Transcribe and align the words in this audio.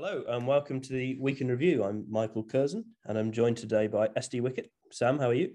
Hello 0.00 0.22
and 0.28 0.46
welcome 0.46 0.80
to 0.80 0.92
the 0.92 1.18
Week 1.18 1.40
in 1.40 1.48
Review. 1.48 1.82
I'm 1.82 2.06
Michael 2.08 2.44
Curzon 2.44 2.84
and 3.06 3.18
I'm 3.18 3.32
joined 3.32 3.56
today 3.56 3.88
by 3.88 4.06
SD 4.06 4.40
Wickett. 4.40 4.66
Sam, 4.92 5.18
how 5.18 5.30
are 5.30 5.34
you? 5.34 5.50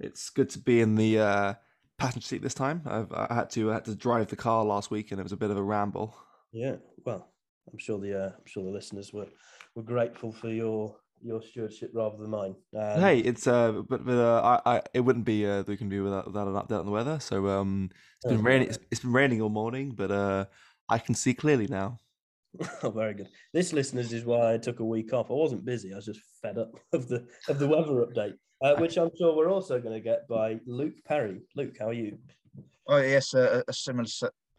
It's 0.00 0.30
good 0.30 0.48
to 0.50 0.58
be 0.58 0.80
in 0.80 0.94
the 0.94 1.18
uh, 1.18 1.54
passenger 1.98 2.26
seat 2.26 2.42
this 2.42 2.54
time. 2.54 2.80
I've, 2.86 3.12
I 3.12 3.34
had 3.34 3.50
to 3.50 3.70
I 3.70 3.74
had 3.74 3.84
to 3.84 3.94
drive 3.94 4.28
the 4.28 4.36
car 4.36 4.64
last 4.64 4.90
week 4.90 5.10
and 5.10 5.20
it 5.20 5.22
was 5.22 5.32
a 5.32 5.36
bit 5.36 5.50
of 5.50 5.58
a 5.58 5.62
ramble. 5.62 6.16
Yeah, 6.50 6.76
well, 7.04 7.28
I'm 7.70 7.76
sure 7.76 7.98
the 7.98 8.18
uh, 8.18 8.28
I'm 8.28 8.46
sure 8.46 8.64
the 8.64 8.70
listeners 8.70 9.12
were 9.12 9.26
were 9.74 9.82
grateful 9.82 10.32
for 10.32 10.48
your 10.48 10.96
your 11.20 11.42
stewardship 11.42 11.90
rather 11.92 12.16
than 12.16 12.30
mine. 12.30 12.54
Um, 12.74 13.00
hey, 13.02 13.18
it's 13.18 13.46
uh, 13.46 13.82
but, 13.86 14.06
but 14.06 14.16
uh, 14.16 14.60
I, 14.64 14.76
I 14.76 14.82
it 14.94 15.00
wouldn't 15.00 15.26
be 15.26 15.46
uh, 15.46 15.62
we 15.66 15.76
can 15.76 15.90
do 15.90 16.04
without, 16.04 16.26
without 16.26 16.48
an 16.48 16.54
update 16.54 16.80
on 16.80 16.86
the 16.86 16.90
weather. 16.90 17.20
So 17.20 17.48
um, 17.48 17.90
it's 18.22 18.32
been 18.32 18.42
raining. 18.42 18.68
It's, 18.68 18.78
it's 18.90 19.02
been 19.02 19.12
raining 19.12 19.42
all 19.42 19.50
morning, 19.50 19.90
but 19.90 20.10
uh, 20.10 20.46
I 20.88 20.96
can 20.96 21.14
see 21.14 21.34
clearly 21.34 21.66
now. 21.66 21.98
Oh, 22.82 22.90
very 22.90 23.14
good. 23.14 23.28
This, 23.52 23.72
listeners, 23.72 24.12
is 24.12 24.24
why 24.24 24.54
I 24.54 24.58
took 24.58 24.80
a 24.80 24.84
week 24.84 25.12
off. 25.12 25.30
I 25.30 25.34
wasn't 25.34 25.64
busy. 25.64 25.92
I 25.92 25.96
was 25.96 26.06
just 26.06 26.20
fed 26.42 26.58
up 26.58 26.70
of 26.92 27.08
the 27.08 27.26
of 27.48 27.58
the 27.58 27.66
weather 27.66 28.06
update, 28.06 28.34
uh, 28.62 28.76
which 28.76 28.96
I'm 28.96 29.10
sure 29.18 29.36
we're 29.36 29.50
also 29.50 29.80
going 29.80 29.94
to 29.94 30.00
get 30.00 30.28
by 30.28 30.60
Luke 30.66 30.94
Perry. 31.04 31.40
Luke, 31.56 31.76
how 31.78 31.88
are 31.88 31.92
you? 31.92 32.18
Oh 32.86 32.98
yes, 32.98 33.34
a, 33.34 33.64
a 33.66 33.72
similar 33.72 34.06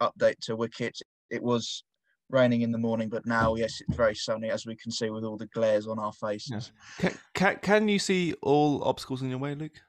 update 0.00 0.38
to 0.42 0.56
Wickett. 0.56 1.00
It 1.30 1.42
was 1.42 1.84
raining 2.28 2.62
in 2.62 2.72
the 2.72 2.78
morning, 2.78 3.08
but 3.08 3.24
now 3.26 3.54
yes, 3.54 3.80
it's 3.80 3.96
very 3.96 4.14
sunny 4.14 4.50
as 4.50 4.66
we 4.66 4.76
can 4.76 4.90
see 4.90 5.10
with 5.10 5.24
all 5.24 5.36
the 5.36 5.46
glares 5.46 5.86
on 5.86 5.98
our 5.98 6.12
faces. 6.12 6.72
Can, 6.98 7.14
can, 7.34 7.58
can 7.62 7.88
you 7.88 7.98
see 7.98 8.34
all 8.42 8.82
obstacles 8.84 9.22
in 9.22 9.30
your 9.30 9.38
way, 9.38 9.54
Luke? 9.54 9.80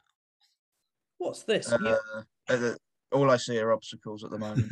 What's 1.18 1.44
this? 1.44 1.72
Uh, 1.72 1.96
yeah. 2.50 2.74
All 3.12 3.32
I 3.32 3.38
see 3.38 3.58
are 3.60 3.72
obstacles 3.72 4.24
at 4.24 4.32
the 4.32 4.38
moment. 4.38 4.72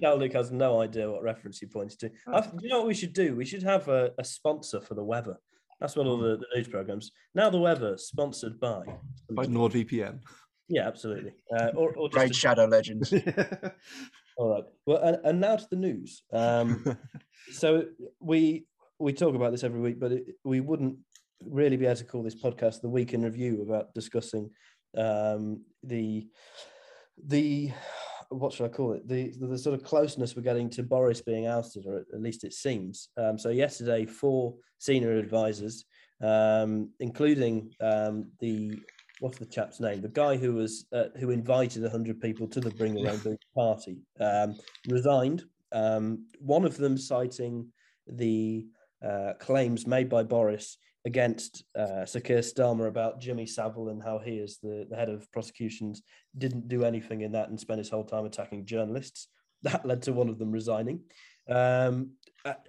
Luke 0.18 0.32
has 0.32 0.50
no 0.50 0.80
idea 0.80 1.10
what 1.10 1.22
reference 1.22 1.58
he 1.58 1.66
points 1.66 1.96
to. 1.96 2.08
Do 2.08 2.14
you 2.62 2.68
know 2.68 2.78
what 2.78 2.86
we 2.86 2.94
should 2.94 3.12
do? 3.12 3.36
We 3.36 3.44
should 3.44 3.62
have 3.62 3.88
a, 3.88 4.12
a 4.18 4.24
sponsor 4.24 4.80
for 4.80 4.94
the 4.94 5.04
weather. 5.04 5.36
That's 5.80 5.94
one 5.94 6.06
of 6.06 6.18
the, 6.20 6.38
the, 6.38 6.46
news 6.56 6.68
programs. 6.68 7.12
Now 7.34 7.50
the 7.50 7.58
weather 7.58 7.96
sponsored 7.98 8.58
by 8.58 8.82
by 9.30 9.46
NordVPN. 9.46 10.20
Yeah, 10.68 10.86
absolutely. 10.86 11.32
Uh, 11.56 11.70
or, 11.74 11.94
or 11.94 12.08
Great 12.08 12.32
a... 12.32 12.34
Shadow 12.34 12.66
Legends. 12.66 13.12
all 14.36 14.50
right. 14.50 14.64
Well, 14.86 14.98
and, 14.98 15.18
and 15.24 15.40
now 15.40 15.56
to 15.56 15.66
the 15.70 15.76
news. 15.76 16.24
Um, 16.32 16.84
so 17.52 17.84
we 18.20 18.66
we 18.98 19.12
talk 19.12 19.34
about 19.34 19.52
this 19.52 19.62
every 19.62 19.80
week, 19.80 20.00
but 20.00 20.12
it, 20.12 20.26
we 20.44 20.60
wouldn't 20.60 20.98
really 21.44 21.76
be 21.76 21.86
able 21.86 21.96
to 21.96 22.04
call 22.04 22.22
this 22.22 22.34
podcast 22.34 22.80
the 22.80 22.88
week 22.88 23.14
in 23.14 23.22
review 23.22 23.62
about 23.62 23.94
discussing 23.94 24.50
um, 24.96 25.62
the 25.84 26.26
the 27.26 27.72
what 28.30 28.52
should 28.52 28.66
I 28.66 28.68
call 28.68 28.92
it? 28.92 29.08
The, 29.08 29.32
the, 29.38 29.46
the 29.46 29.58
sort 29.58 29.78
of 29.78 29.84
closeness 29.84 30.36
we're 30.36 30.42
getting 30.42 30.68
to 30.70 30.82
Boris 30.82 31.22
being 31.22 31.46
ousted, 31.46 31.86
or 31.86 32.04
at 32.12 32.20
least 32.20 32.44
it 32.44 32.52
seems. 32.52 33.08
Um, 33.16 33.38
so 33.38 33.48
yesterday, 33.48 34.04
four 34.04 34.54
senior 34.78 35.16
advisors, 35.16 35.84
um, 36.22 36.90
including 37.00 37.72
um, 37.80 38.30
the 38.40 38.78
what's 39.20 39.38
the 39.38 39.46
chap's 39.46 39.80
name? 39.80 40.00
The 40.00 40.08
guy 40.08 40.36
who 40.36 40.54
was 40.54 40.86
uh, 40.92 41.04
who 41.18 41.30
invited 41.30 41.90
hundred 41.90 42.20
people 42.20 42.46
to 42.48 42.60
the 42.60 42.70
Bring 42.70 42.94
the 42.94 43.04
Rainbow 43.04 43.36
party, 43.54 43.98
um, 44.20 44.56
resigned. 44.88 45.44
Um, 45.72 46.26
one 46.38 46.64
of 46.64 46.76
them 46.76 46.96
citing 46.96 47.68
the 48.06 48.66
uh, 49.04 49.32
claims 49.38 49.86
made 49.86 50.08
by 50.08 50.22
Boris 50.22 50.76
against 51.04 51.64
uh, 51.76 52.04
Sir 52.04 52.20
Keir 52.20 52.40
Starmer 52.40 52.88
about 52.88 53.20
Jimmy 53.20 53.46
Savile 53.46 53.88
and 53.88 54.02
how 54.02 54.18
he, 54.18 54.40
as 54.40 54.58
the, 54.62 54.86
the 54.90 54.96
head 54.96 55.08
of 55.08 55.30
prosecutions, 55.32 56.02
didn't 56.36 56.68
do 56.68 56.84
anything 56.84 57.22
in 57.22 57.32
that 57.32 57.48
and 57.48 57.58
spent 57.58 57.78
his 57.78 57.90
whole 57.90 58.04
time 58.04 58.24
attacking 58.24 58.66
journalists. 58.66 59.28
That 59.62 59.84
led 59.84 60.02
to 60.02 60.12
one 60.12 60.28
of 60.28 60.38
them 60.38 60.52
resigning. 60.52 61.00
Um, 61.48 62.12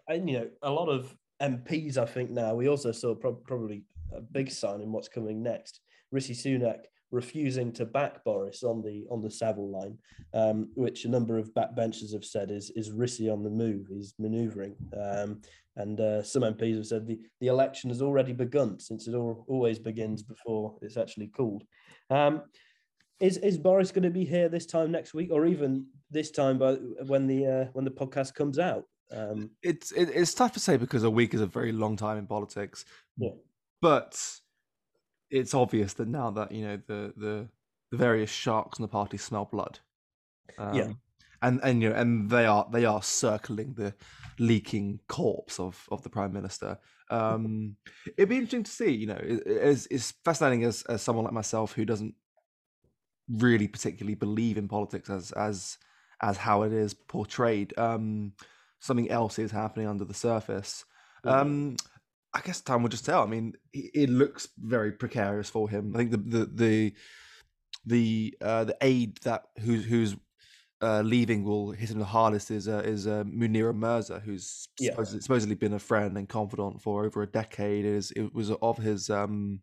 and, 0.07 0.27
you 0.27 0.39
know, 0.39 0.47
a 0.63 0.71
lot 0.71 0.89
of 0.89 1.15
MPs, 1.39 1.99
I 1.99 2.05
think 2.07 2.31
now, 2.31 2.55
we 2.55 2.67
also 2.67 2.91
saw 2.91 3.13
pro- 3.13 3.35
probably 3.35 3.83
a 4.11 4.21
big 4.21 4.49
sign 4.49 4.81
in 4.81 4.91
what's 4.91 5.07
coming 5.07 5.43
next. 5.43 5.81
Rishi 6.11 6.33
Sunak 6.33 6.85
refusing 7.11 7.71
to 7.73 7.85
back 7.85 8.23
Boris 8.23 8.63
on 8.63 8.81
the 8.81 9.05
on 9.09 9.21
the 9.21 9.31
Savile 9.31 9.69
line, 9.71 9.97
um, 10.33 10.69
which 10.75 11.05
a 11.05 11.09
number 11.09 11.37
of 11.37 11.53
backbenchers 11.53 12.13
have 12.13 12.25
said 12.25 12.51
is 12.51 12.71
is 12.75 12.91
Rishi 12.91 13.29
on 13.29 13.43
the 13.43 13.49
move. 13.49 13.87
He's 13.89 14.13
manoeuvring, 14.19 14.75
um, 14.99 15.41
and 15.75 15.99
uh, 15.99 16.23
some 16.23 16.43
MPs 16.43 16.77
have 16.77 16.87
said 16.87 17.07
the, 17.07 17.19
the 17.39 17.47
election 17.47 17.89
has 17.89 18.01
already 18.01 18.33
begun 18.33 18.79
since 18.79 19.07
it 19.07 19.15
all, 19.15 19.45
always 19.47 19.79
begins 19.79 20.23
before 20.23 20.75
it's 20.81 20.97
actually 20.97 21.27
called. 21.27 21.63
Um, 22.09 22.43
is 23.19 23.37
is 23.37 23.57
Boris 23.57 23.91
going 23.91 24.03
to 24.03 24.09
be 24.09 24.25
here 24.25 24.49
this 24.49 24.65
time 24.65 24.91
next 24.91 25.13
week, 25.13 25.29
or 25.31 25.45
even 25.45 25.85
this 26.09 26.31
time 26.31 26.57
by 26.57 26.73
when 27.07 27.27
the 27.27 27.45
uh, 27.45 27.65
when 27.73 27.85
the 27.85 27.91
podcast 27.91 28.33
comes 28.33 28.59
out? 28.59 28.85
Um, 29.11 29.49
it's 29.63 29.91
it, 29.91 30.09
it's 30.13 30.33
tough 30.33 30.53
to 30.53 30.59
say 30.59 30.77
because 30.77 31.03
a 31.03 31.09
week 31.09 31.33
is 31.33 31.41
a 31.41 31.47
very 31.47 31.71
long 31.71 31.97
time 31.97 32.17
in 32.17 32.27
politics. 32.27 32.85
Yeah. 33.17 33.31
But 33.81 34.21
it's 35.29 35.53
obvious 35.53 35.93
that 35.93 36.07
now 36.07 36.31
that 36.31 36.51
you 36.51 36.65
know 36.65 36.79
the 36.87 37.13
the, 37.15 37.47
the 37.91 37.97
various 37.97 38.29
sharks 38.29 38.79
in 38.79 38.83
the 38.83 38.87
party 38.87 39.17
smell 39.17 39.45
blood. 39.45 39.79
Um, 40.57 40.73
yeah. 40.73 40.87
And 41.41 41.59
and 41.63 41.81
you 41.81 41.89
know 41.89 41.95
and 41.95 42.29
they 42.29 42.45
are 42.45 42.67
they 42.71 42.85
are 42.85 43.01
circling 43.01 43.73
the 43.73 43.93
leaking 44.39 44.99
corpse 45.07 45.59
of 45.59 45.87
of 45.89 46.03
the 46.03 46.09
prime 46.09 46.33
minister. 46.33 46.77
Um, 47.09 47.77
it'd 48.17 48.29
be 48.29 48.35
interesting 48.35 48.63
to 48.63 48.71
see. 48.71 48.91
You 48.91 49.07
know, 49.07 49.21
it, 49.21 49.43
it's, 49.45 49.87
it's 49.89 50.11
fascinating 50.25 50.65
as 50.65 50.83
as 50.83 51.01
someone 51.01 51.25
like 51.25 51.33
myself 51.33 51.73
who 51.73 51.85
doesn't 51.85 52.15
really 53.29 53.67
particularly 53.67 54.15
believe 54.15 54.57
in 54.57 54.67
politics 54.67 55.09
as 55.09 55.31
as 55.31 55.77
as 56.21 56.37
how 56.37 56.63
it 56.63 56.73
is 56.73 56.93
portrayed. 56.93 57.73
Um, 57.77 58.33
something 58.79 59.09
else 59.09 59.39
is 59.39 59.51
happening 59.51 59.87
under 59.87 60.05
the 60.05 60.13
surface. 60.13 60.83
Um, 61.23 61.75
I 62.33 62.41
guess 62.41 62.61
time 62.61 62.83
will 62.83 62.89
just 62.89 63.05
tell. 63.05 63.23
I 63.23 63.25
mean, 63.25 63.53
it 63.73 64.09
looks 64.09 64.49
very 64.57 64.91
precarious 64.91 65.49
for 65.49 65.69
him. 65.69 65.93
I 65.95 65.97
think 65.97 66.11
the 66.11 66.17
the 66.17 66.45
the 66.45 66.93
the 67.85 68.37
uh, 68.41 68.63
the 68.65 68.77
aide 68.81 69.17
that 69.23 69.45
who's 69.59 69.85
who's 69.85 70.15
uh, 70.81 71.01
leaving 71.01 71.43
will 71.43 71.71
hit 71.71 71.89
him 71.89 71.99
the 71.99 72.05
hardest 72.05 72.51
is 72.51 72.67
uh, 72.67 72.81
is 72.85 73.07
uh, 73.07 73.23
Munira 73.25 73.75
Mirza, 73.75 74.19
who's 74.19 74.69
yeah. 74.79 74.91
supposedly, 74.91 75.21
supposedly, 75.21 75.55
been 75.55 75.73
a 75.73 75.79
friend 75.79 76.17
and 76.17 76.29
confidant 76.29 76.81
for 76.81 77.05
over 77.05 77.21
a 77.21 77.27
decade. 77.27 77.85
It, 77.85 77.93
is, 77.93 78.11
it 78.11 78.33
was 78.33 78.51
of 78.51 78.77
his 78.77 79.09
um, 79.09 79.61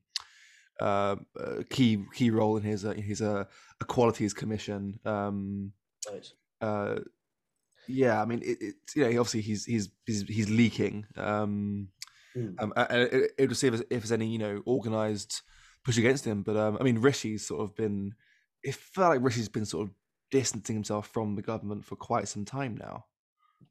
uh, 0.81 1.16
uh 1.41 1.62
key 1.71 2.05
key 2.15 2.31
role 2.31 2.56
in 2.56 2.62
his 2.62 2.84
uh, 2.84 2.93
his 2.93 3.22
uh, 3.22 3.44
Equalities 3.81 4.34
Commission. 4.34 4.99
Um, 5.05 5.72
right. 6.10 6.32
Uh, 6.60 6.97
yeah, 7.88 8.21
I 8.21 8.25
mean, 8.25 8.43
it, 8.43 8.59
it, 8.60 8.75
you 8.94 9.03
know, 9.03 9.21
obviously 9.21 9.41
he's 9.41 9.65
he's 9.65 9.88
he's, 10.05 10.22
he's 10.22 10.50
leaking. 10.50 11.06
Um, 11.16 11.88
Mm. 12.37 12.55
Um, 12.59 12.73
it, 12.77 13.33
it 13.39 13.49
would 13.49 13.57
see 13.57 13.69
if, 13.69 13.75
if 13.75 13.89
there's 13.89 14.13
any, 14.13 14.27
you 14.27 14.39
know, 14.39 14.63
organised 14.67 15.43
push 15.85 15.99
against 15.99 16.25
him. 16.25 16.43
But 16.43 16.57
um, 16.57 16.77
I 16.79 16.83
mean, 16.83 16.99
Rishi's 16.99 17.47
sort 17.47 17.63
of 17.63 17.75
been. 17.75 18.15
It 18.63 18.75
felt 18.75 19.11
like 19.11 19.23
Rishi's 19.23 19.49
been 19.49 19.65
sort 19.65 19.89
of 19.89 19.95
distancing 20.31 20.75
himself 20.75 21.09
from 21.09 21.37
the 21.37 21.43
government 21.43 21.85
for 21.85 21.97
quite 21.97 22.29
some 22.29 22.45
time 22.45 22.77
now. 22.77 23.05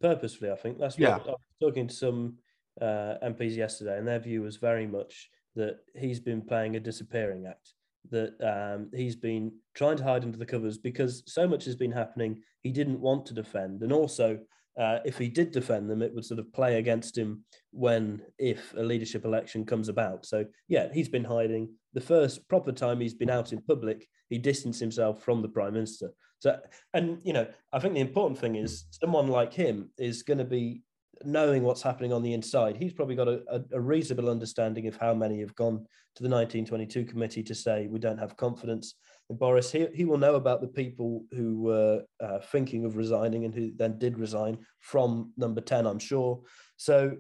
Purposefully, 0.02 0.52
I 0.52 0.56
think 0.56 0.80
that's 0.80 0.96
what 0.96 1.02
yeah. 1.02 1.16
I 1.16 1.28
was 1.28 1.38
talking 1.62 1.88
to 1.88 1.94
some 1.94 2.38
uh, 2.82 3.16
MPs 3.24 3.56
yesterday, 3.56 3.98
and 3.98 4.08
their 4.08 4.20
view 4.20 4.42
was 4.42 4.58
very 4.58 4.88
much 4.88 5.30
that 5.56 5.80
he's 5.96 6.20
been 6.20 6.42
playing 6.42 6.76
a 6.76 6.80
disappearing 6.80 7.46
act. 7.48 7.74
That 8.12 8.36
um, 8.42 8.90
he's 8.94 9.16
been 9.16 9.52
trying 9.74 9.98
to 9.98 10.04
hide 10.04 10.24
under 10.24 10.38
the 10.38 10.46
covers 10.46 10.78
because 10.78 11.24
so 11.26 11.48
much 11.48 11.66
has 11.66 11.76
been 11.76 11.92
happening. 11.92 12.42
He 12.62 12.72
didn't 12.72 13.00
want 13.00 13.26
to 13.28 13.34
defend, 13.34 13.82
and 13.82 13.92
also 13.92 14.40
uh, 14.78 15.00
if 15.06 15.18
he 15.18 15.30
did 15.30 15.52
defend 15.52 15.90
them, 15.90 16.02
it 16.02 16.14
would 16.14 16.26
sort 16.26 16.40
of 16.40 16.52
play 16.54 16.78
against 16.78 17.18
him 17.18 17.44
when, 17.72 18.22
if 18.38 18.74
a 18.78 18.84
leadership 18.84 19.26
election 19.26 19.66
comes 19.66 19.90
about. 19.90 20.26
So, 20.26 20.46
yeah, 20.68 20.88
he's 20.94 21.10
been 21.10 21.24
hiding. 21.24 21.70
The 21.94 22.02
first 22.02 22.48
proper 22.50 22.72
time 22.72 23.00
he's 23.00 23.14
been 23.14 23.30
out 23.30 23.54
in 23.54 23.62
public, 23.62 24.08
he 24.30 24.38
distanced 24.38 24.80
himself 24.80 25.24
from 25.24 25.42
the 25.42 25.48
prime 25.48 25.74
minister. 25.74 26.12
So, 26.40 26.60
and, 26.94 27.20
you 27.24 27.34
know, 27.34 27.48
I 27.72 27.80
think 27.80 27.94
the 27.94 28.02
important 28.02 28.40
thing 28.40 28.56
is 28.56 28.86
someone 28.92 29.28
like 29.28 29.54
him 29.54 29.92
is 29.98 30.24
going 30.24 30.40
to 30.40 30.46
be 30.46 30.82
knowing 31.24 31.64
what's 31.64 31.82
happening 31.82 32.12
on 32.12 32.22
the 32.22 32.34
inside. 32.34 32.78
He's 32.78 32.94
probably 32.94 33.16
got 33.16 33.28
a, 33.28 33.64
a, 33.72 33.80
reasonable 33.80 34.30
understanding 34.30 34.88
of 34.88 34.98
how 34.98 35.14
many 35.14 35.40
have 35.40 35.56
gone 35.56 35.86
to 36.16 36.24
the 36.24 36.30
1922 36.30 37.06
committee 37.06 37.44
to 37.44 37.56
say 37.56 37.88
we 37.88 38.00
don't 38.00 38.18
have 38.18 38.38
confidence 38.38 38.96
in 39.30 39.38
Boris, 39.38 39.72
he, 39.72 39.88
he 39.94 40.06
will 40.06 40.18
know 40.18 40.36
about 40.36 40.62
the 40.62 40.68
people 40.68 41.24
who 41.32 41.62
were 41.62 42.04
uh, 42.20 42.40
thinking 42.40 42.86
of 42.86 42.96
resigning 42.96 43.46
and 43.46 43.54
who 43.54 43.72
then 43.76 43.98
did 43.98 44.20
resign 44.20 44.60
from 44.80 45.32
number 45.36 45.62
10, 45.62 45.88
I'm 45.88 46.00
sure. 46.00 46.42
So 46.78 47.18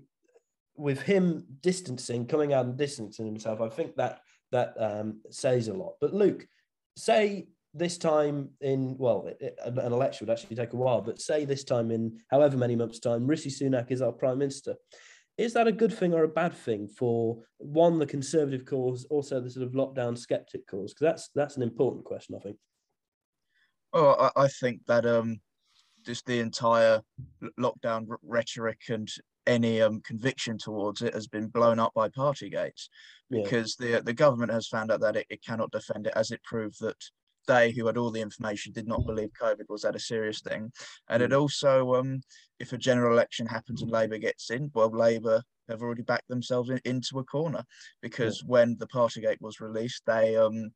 with 0.75 1.01
him 1.01 1.45
distancing, 1.61 2.27
coming 2.27 2.53
out 2.53 2.65
and 2.65 2.77
distancing 2.77 3.25
himself, 3.25 3.59
I 3.61 3.69
think 3.69 3.95
that 3.95 4.19
that 4.51 4.75
um, 4.77 5.21
says 5.31 5.67
a 5.67 5.73
lot. 5.73 5.93
But 5.99 6.13
Luke, 6.13 6.47
say 6.95 7.47
this 7.75 7.97
time 7.97 8.49
in 8.61 8.95
well, 8.97 9.27
it, 9.27 9.37
it, 9.41 9.59
an 9.65 9.91
election 9.91 10.25
would 10.25 10.33
actually 10.33 10.55
take 10.55 10.73
a 10.73 10.77
while, 10.77 11.01
but 11.01 11.21
say 11.21 11.45
this 11.45 11.63
time 11.63 11.91
in 11.91 12.19
however 12.31 12.57
many 12.57 12.75
months' 12.75 12.99
time, 12.99 13.27
Rishi 13.27 13.49
Sunak 13.49 13.91
is 13.91 14.01
our 14.01 14.11
prime 14.11 14.39
minister 14.39 14.75
is 15.37 15.53
that 15.53 15.67
a 15.67 15.71
good 15.71 15.93
thing 15.93 16.13
or 16.13 16.23
a 16.23 16.29
bad 16.29 16.53
thing 16.53 16.87
for 16.87 17.37
one 17.57 17.99
the 17.99 18.05
conservative 18.05 18.65
cause, 18.65 19.05
also 19.09 19.41
the 19.41 19.49
sort 19.49 19.65
of 19.65 19.73
lockdown 19.73 20.17
skeptic 20.17 20.65
cause? 20.67 20.93
Because 20.93 21.05
that's 21.05 21.29
that's 21.35 21.57
an 21.57 21.63
important 21.63 22.05
question, 22.05 22.35
I 22.35 22.39
think. 22.39 22.57
Well, 23.91 24.31
I, 24.35 24.43
I 24.43 24.47
think 24.47 24.85
that 24.87 25.05
um, 25.05 25.41
just 26.05 26.25
the 26.25 26.39
entire 26.39 27.01
lockdown 27.59 28.07
rhetoric 28.23 28.79
and 28.89 29.09
any 29.47 29.81
um, 29.81 30.01
conviction 30.01 30.57
towards 30.57 31.01
it 31.01 31.13
has 31.13 31.27
been 31.27 31.47
blown 31.47 31.79
up 31.79 31.93
by 31.93 32.09
party 32.09 32.49
gates 32.49 32.89
because 33.29 33.75
the 33.75 34.01
the 34.03 34.13
government 34.13 34.51
has 34.51 34.67
found 34.67 34.91
out 34.91 35.01
that 35.01 35.17
it, 35.17 35.27
it 35.29 35.43
cannot 35.43 35.71
defend 35.71 36.07
it 36.07 36.13
as 36.15 36.31
it 36.31 36.43
proved 36.43 36.79
that 36.79 36.97
they 37.47 37.71
who 37.71 37.85
had 37.87 37.97
all 37.97 38.11
the 38.11 38.21
information 38.21 38.73
did 38.73 38.87
not 38.87 39.05
believe 39.05 39.29
COVID 39.41 39.69
was 39.69 39.83
that 39.83 39.95
a 39.95 39.99
serious 39.99 40.41
thing. 40.41 40.71
And 41.09 41.21
it 41.23 41.33
also, 41.33 41.95
um, 41.95 42.21
if 42.59 42.73
a 42.73 42.77
general 42.77 43.13
election 43.13 43.45
happens 43.45 43.81
and 43.81 43.91
Labour 43.91 44.17
gets 44.17 44.49
in, 44.49 44.71
well, 44.73 44.89
Labour 44.89 45.41
have 45.69 45.81
already 45.81 46.03
backed 46.03 46.27
themselves 46.27 46.69
in, 46.69 46.79
into 46.85 47.19
a 47.19 47.23
corner 47.23 47.63
because 48.01 48.43
when 48.43 48.77
the 48.79 48.87
Partygate 48.87 49.41
was 49.41 49.59
released, 49.59 50.03
they 50.05 50.35
um, 50.35 50.71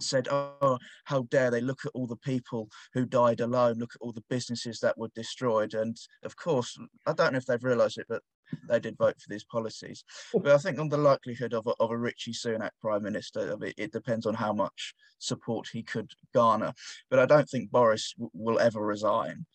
said, 0.00 0.28
"Oh, 0.30 0.78
how 1.04 1.22
dare 1.30 1.50
they 1.50 1.60
look 1.60 1.80
at 1.84 1.92
all 1.94 2.06
the 2.06 2.16
people 2.16 2.68
who 2.92 3.06
died 3.06 3.40
alone? 3.40 3.78
Look 3.78 3.92
at 3.94 4.00
all 4.00 4.12
the 4.12 4.24
businesses 4.28 4.80
that 4.80 4.98
were 4.98 5.10
destroyed." 5.14 5.74
And 5.74 5.96
of 6.24 6.36
course, 6.36 6.78
I 7.06 7.12
don't 7.12 7.32
know 7.32 7.38
if 7.38 7.46
they've 7.46 7.62
realised 7.62 7.98
it, 7.98 8.06
but 8.08 8.22
they 8.68 8.80
did 8.80 8.96
vote 8.96 9.14
for 9.20 9.28
these 9.28 9.44
policies. 9.44 10.04
But 10.32 10.48
I 10.52 10.58
think 10.58 10.78
on 10.78 10.88
the 10.88 10.96
likelihood 10.98 11.54
of 11.54 11.66
a, 11.66 11.74
of 11.80 11.90
a 11.90 11.96
Rishi 11.96 12.32
Sunak 12.32 12.70
prime 12.80 13.02
minister, 13.02 13.50
of 13.52 13.62
it, 13.62 13.74
it 13.76 13.92
depends 13.92 14.26
on 14.26 14.34
how 14.34 14.52
much 14.52 14.94
support 15.18 15.68
he 15.72 15.82
could 15.82 16.10
garner. 16.34 16.72
But 17.10 17.18
I 17.18 17.26
don't 17.26 17.48
think 17.48 17.70
Boris 17.70 18.14
w- 18.14 18.30
will 18.34 18.58
ever 18.58 18.80
resign. 18.80 19.46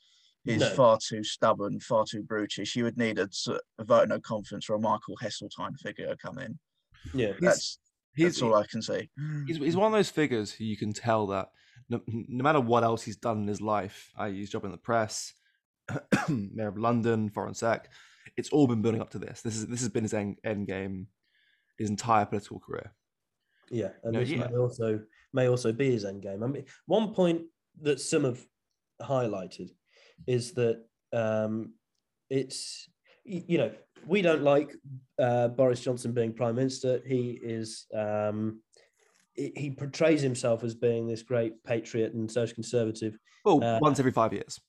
He's 0.44 0.60
No. 0.60 0.70
far 0.76 0.98
too 1.02 1.24
stubborn, 1.24 1.80
far 1.80 2.06
too 2.06 2.22
brutish. 2.24 2.76
You 2.76 2.84
would 2.84 2.98
need 2.98 3.18
a 3.18 3.30
vote 3.80 4.04
of 4.04 4.10
no 4.10 4.20
confidence 4.20 4.70
or 4.70 4.76
a 4.76 4.80
Michael 4.80 5.18
Heseltine 5.22 5.78
figure 5.80 6.08
to 6.08 6.18
come 6.18 6.38
in. 6.40 6.60
Yeah. 7.14 7.34
That's 7.40 7.80
He's, 8.16 8.26
that's 8.26 8.42
all 8.44 8.54
I 8.54 8.68
can 8.68 8.82
see. 8.84 9.10
he's, 9.48 9.58
he's 9.58 9.76
one 9.76 9.88
of 9.92 9.98
those 9.98 10.12
figures 10.12 10.52
who 10.52 10.66
you 10.66 10.78
can 10.78 10.94
tell 10.94 11.26
that 11.28 11.48
no, 11.90 12.00
no 12.08 12.44
matter 12.44 12.60
what 12.60 12.84
else 12.84 13.02
he's 13.02 13.18
done 13.18 13.40
in 13.42 13.48
his 13.48 13.60
life, 13.60 14.12
i.e., 14.18 14.40
his 14.40 14.52
job 14.52 14.66
in 14.66 14.72
the 14.72 14.78
press, 14.78 15.34
mayor 16.30 16.68
of 16.68 16.78
London, 16.78 17.30
foreign 17.30 17.56
sec, 17.56 17.90
it's 18.38 18.50
all 18.50 18.68
been 18.68 18.82
building 18.82 19.02
up 19.02 19.12
to 19.12 19.20
this. 19.20 19.42
This 19.42 19.56
is 19.56 19.68
this 19.68 19.82
has 19.82 19.90
been 19.90 20.04
his 20.04 20.14
end, 20.14 20.38
end 20.44 20.68
game, 20.68 21.08
his 21.78 21.90
entire 21.90 22.26
political 22.26 22.60
career. 22.60 22.94
Yeah, 23.70 23.90
and 24.04 24.14
No, 24.14 24.20
this 24.20 24.30
yeah. 24.30 24.48
may 24.48 24.58
also 24.58 25.00
may 25.34 25.48
also 25.48 25.72
be 25.72 25.92
his 25.92 26.06
end 26.06 26.22
game. 26.22 26.44
I 26.44 26.48
mean, 26.48 26.66
one 26.86 27.14
point 27.14 27.44
that 27.82 28.00
some 28.00 28.24
have 28.24 28.44
highlighted 29.02 29.70
is 30.28 30.54
that 30.54 30.84
um, 31.12 31.74
it's 32.30 32.90
you 33.24 33.58
know 33.58 33.72
we 34.06 34.22
don't 34.22 34.44
like 34.44 34.76
uh, 35.20 35.48
Boris 35.50 35.82
Johnson 35.82 36.12
being 36.12 36.34
prime 36.34 36.56
minister. 36.56 37.02
He 37.06 37.40
is 37.42 37.86
um, 37.96 38.62
he 39.34 39.52
he 39.56 39.72
portrays 39.72 40.22
himself 40.22 40.64
as 40.64 40.76
being 40.76 41.08
this 41.08 41.24
great 41.24 41.64
patriot 41.64 42.14
and 42.14 42.30
social 42.30 42.56
conservative. 42.56 43.18
Well, 43.46 43.64
Uh, 43.64 43.80
once 43.82 44.00
every 44.00 44.12
five 44.12 44.34
years. 44.34 44.60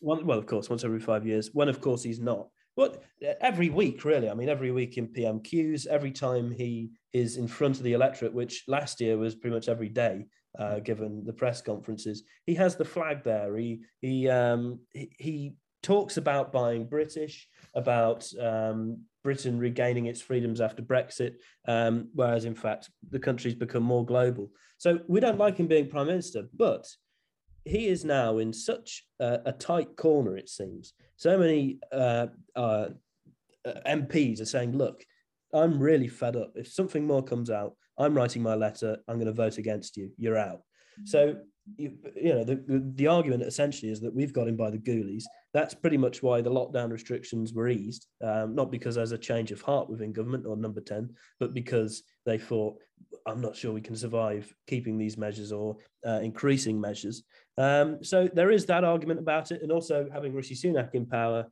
One, 0.00 0.26
well, 0.26 0.38
of 0.38 0.46
course, 0.46 0.68
once 0.68 0.84
every 0.84 1.00
five 1.00 1.26
years. 1.26 1.50
When, 1.52 1.68
of 1.68 1.80
course, 1.80 2.02
he's 2.02 2.20
not. 2.20 2.48
But 2.76 3.02
every 3.40 3.70
week, 3.70 4.04
really. 4.04 4.28
I 4.28 4.34
mean, 4.34 4.48
every 4.48 4.72
week 4.72 4.98
in 4.98 5.08
PMQs, 5.08 5.86
every 5.86 6.10
time 6.10 6.50
he 6.50 6.90
is 7.12 7.36
in 7.36 7.46
front 7.46 7.76
of 7.76 7.84
the 7.84 7.92
electorate, 7.92 8.34
which 8.34 8.64
last 8.66 9.00
year 9.00 9.16
was 9.16 9.34
pretty 9.34 9.54
much 9.54 9.68
every 9.68 9.88
day, 9.88 10.26
uh, 10.58 10.80
given 10.80 11.24
the 11.24 11.32
press 11.32 11.60
conferences, 11.60 12.24
he 12.46 12.54
has 12.54 12.76
the 12.76 12.84
flag 12.84 13.22
there. 13.24 13.56
He 13.56 13.82
he 14.00 14.28
um, 14.28 14.80
he, 14.92 15.10
he 15.18 15.54
talks 15.82 16.16
about 16.16 16.52
buying 16.52 16.86
British, 16.86 17.48
about 17.74 18.28
um, 18.40 19.02
Britain 19.22 19.58
regaining 19.58 20.06
its 20.06 20.20
freedoms 20.20 20.60
after 20.60 20.82
Brexit, 20.82 21.34
um, 21.68 22.08
whereas 22.14 22.44
in 22.44 22.54
fact 22.54 22.90
the 23.10 23.18
country's 23.18 23.54
become 23.54 23.82
more 23.82 24.04
global. 24.04 24.50
So 24.78 25.00
we 25.08 25.20
don't 25.20 25.38
like 25.38 25.58
him 25.58 25.66
being 25.66 25.88
prime 25.88 26.06
minister, 26.06 26.48
but 26.56 26.86
he 27.64 27.88
is 27.88 28.04
now 28.04 28.38
in 28.38 28.52
such 28.52 29.04
a, 29.20 29.40
a 29.46 29.52
tight 29.52 29.96
corner, 29.96 30.36
it 30.36 30.48
seems. 30.48 30.92
So 31.16 31.38
many 31.38 31.78
uh, 31.92 32.26
uh, 32.54 32.88
MPs 33.86 34.40
are 34.40 34.46
saying, 34.46 34.76
look, 34.76 35.02
I'm 35.52 35.78
really 35.78 36.08
fed 36.08 36.36
up. 36.36 36.52
If 36.56 36.68
something 36.68 37.06
more 37.06 37.22
comes 37.22 37.50
out, 37.50 37.76
I'm 37.98 38.14
writing 38.14 38.42
my 38.42 38.54
letter. 38.54 38.98
I'm 39.08 39.16
going 39.16 39.26
to 39.26 39.32
vote 39.32 39.58
against 39.58 39.96
you. 39.96 40.10
You're 40.18 40.38
out. 40.38 40.60
So, 41.04 41.36
you, 41.76 41.92
you 42.16 42.34
know, 42.34 42.44
the, 42.44 42.56
the, 42.56 42.92
the 42.94 43.06
argument 43.06 43.42
essentially 43.42 43.90
is 43.90 44.00
that 44.00 44.14
we've 44.14 44.32
got 44.32 44.48
him 44.48 44.56
by 44.56 44.70
the 44.70 44.78
ghoulies. 44.78 45.24
That's 45.54 45.72
pretty 45.72 45.96
much 45.96 46.20
why 46.20 46.40
the 46.40 46.50
lockdown 46.50 46.90
restrictions 46.90 47.54
were 47.54 47.68
eased, 47.68 48.08
um, 48.20 48.56
not 48.56 48.72
because 48.72 48.96
there's 48.96 49.12
a 49.12 49.18
change 49.18 49.52
of 49.52 49.62
heart 49.62 49.88
within 49.88 50.12
government 50.12 50.46
or 50.46 50.56
number 50.56 50.80
10, 50.80 51.14
but 51.38 51.54
because 51.54 52.02
they 52.26 52.38
thought, 52.38 52.76
I'm 53.24 53.40
not 53.40 53.54
sure 53.54 53.72
we 53.72 53.80
can 53.80 53.94
survive 53.94 54.52
keeping 54.66 54.98
these 54.98 55.16
measures 55.16 55.52
or 55.52 55.76
uh, 56.04 56.18
increasing 56.22 56.80
measures. 56.80 57.22
Um, 57.56 58.02
so 58.02 58.28
there 58.34 58.50
is 58.50 58.66
that 58.66 58.82
argument 58.82 59.20
about 59.20 59.52
it, 59.52 59.62
and 59.62 59.70
also 59.70 60.08
having 60.12 60.34
Rishi 60.34 60.56
Sunak 60.56 60.92
in 60.94 61.06
power 61.06 61.46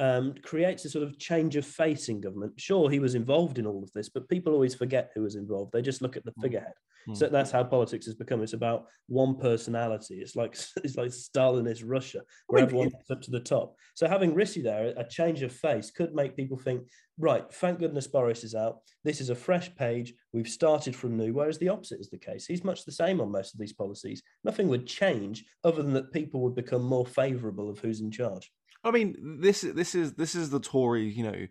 um, 0.00 0.34
creates 0.42 0.84
a 0.84 0.90
sort 0.90 1.04
of 1.04 1.18
change 1.20 1.54
of 1.54 1.64
face 1.64 2.08
in 2.08 2.20
government. 2.20 2.54
Sure, 2.60 2.90
he 2.90 2.98
was 2.98 3.14
involved 3.14 3.58
in 3.58 3.66
all 3.66 3.82
of 3.82 3.92
this, 3.92 4.08
but 4.08 4.28
people 4.28 4.52
always 4.52 4.74
forget 4.74 5.12
who 5.14 5.22
was 5.22 5.36
involved. 5.36 5.70
They 5.72 5.82
just 5.82 6.02
look 6.02 6.16
at 6.16 6.24
the 6.24 6.32
Mm. 6.32 6.42
figurehead. 6.42 6.72
Mm. 7.08 7.16
So 7.16 7.28
that's 7.28 7.50
how 7.50 7.64
politics 7.64 8.06
has 8.06 8.14
become. 8.14 8.42
It's 8.42 8.52
about 8.52 8.86
one 9.06 9.36
personality. 9.36 10.16
It's 10.16 10.36
like 10.36 10.56
it's 10.84 10.96
like 10.96 11.10
Stalinist 11.10 11.82
Russia, 11.84 12.22
where 12.46 12.62
everyone 12.62 12.88
gets 12.88 13.10
up 13.10 13.22
to 13.22 13.30
the 13.30 13.40
top. 13.40 13.74
So 13.94 14.08
having 14.08 14.34
Rishi 14.34 14.62
there, 14.62 14.94
a 14.96 15.08
change 15.08 15.42
of 15.42 15.52
face 15.52 15.90
could 15.90 16.14
make 16.14 16.36
people 16.36 16.58
think, 16.58 16.82
right, 17.18 17.44
thank 17.54 17.78
goodness 17.78 18.06
Boris 18.06 18.44
is 18.44 18.54
out. 18.54 18.78
This 19.04 19.20
is 19.20 19.30
a 19.30 19.34
fresh 19.34 19.74
page. 19.76 20.14
We've 20.32 20.48
started 20.48 20.94
from 20.94 21.16
new. 21.16 21.32
Whereas 21.32 21.58
the 21.58 21.68
opposite 21.68 22.00
is 22.00 22.10
the 22.10 22.18
case. 22.18 22.46
He's 22.46 22.64
much 22.64 22.84
the 22.84 22.92
same 22.92 23.20
on 23.20 23.32
most 23.32 23.54
of 23.54 23.60
these 23.60 23.72
policies. 23.72 24.22
Nothing 24.44 24.68
would 24.68 24.86
change 24.86 25.44
other 25.64 25.82
than 25.82 25.92
that 25.94 26.12
people 26.12 26.40
would 26.40 26.54
become 26.54 26.82
more 26.82 27.06
favourable 27.06 27.70
of 27.70 27.78
who's 27.78 28.00
in 28.00 28.10
charge. 28.10 28.50
I 28.84 28.90
mean, 28.90 29.38
this 29.40 29.62
this 29.62 29.94
is 29.94 30.14
this 30.14 30.34
is 30.34 30.50
the 30.50 30.60
Tory, 30.60 31.08
you 31.08 31.24
know, 31.24 31.46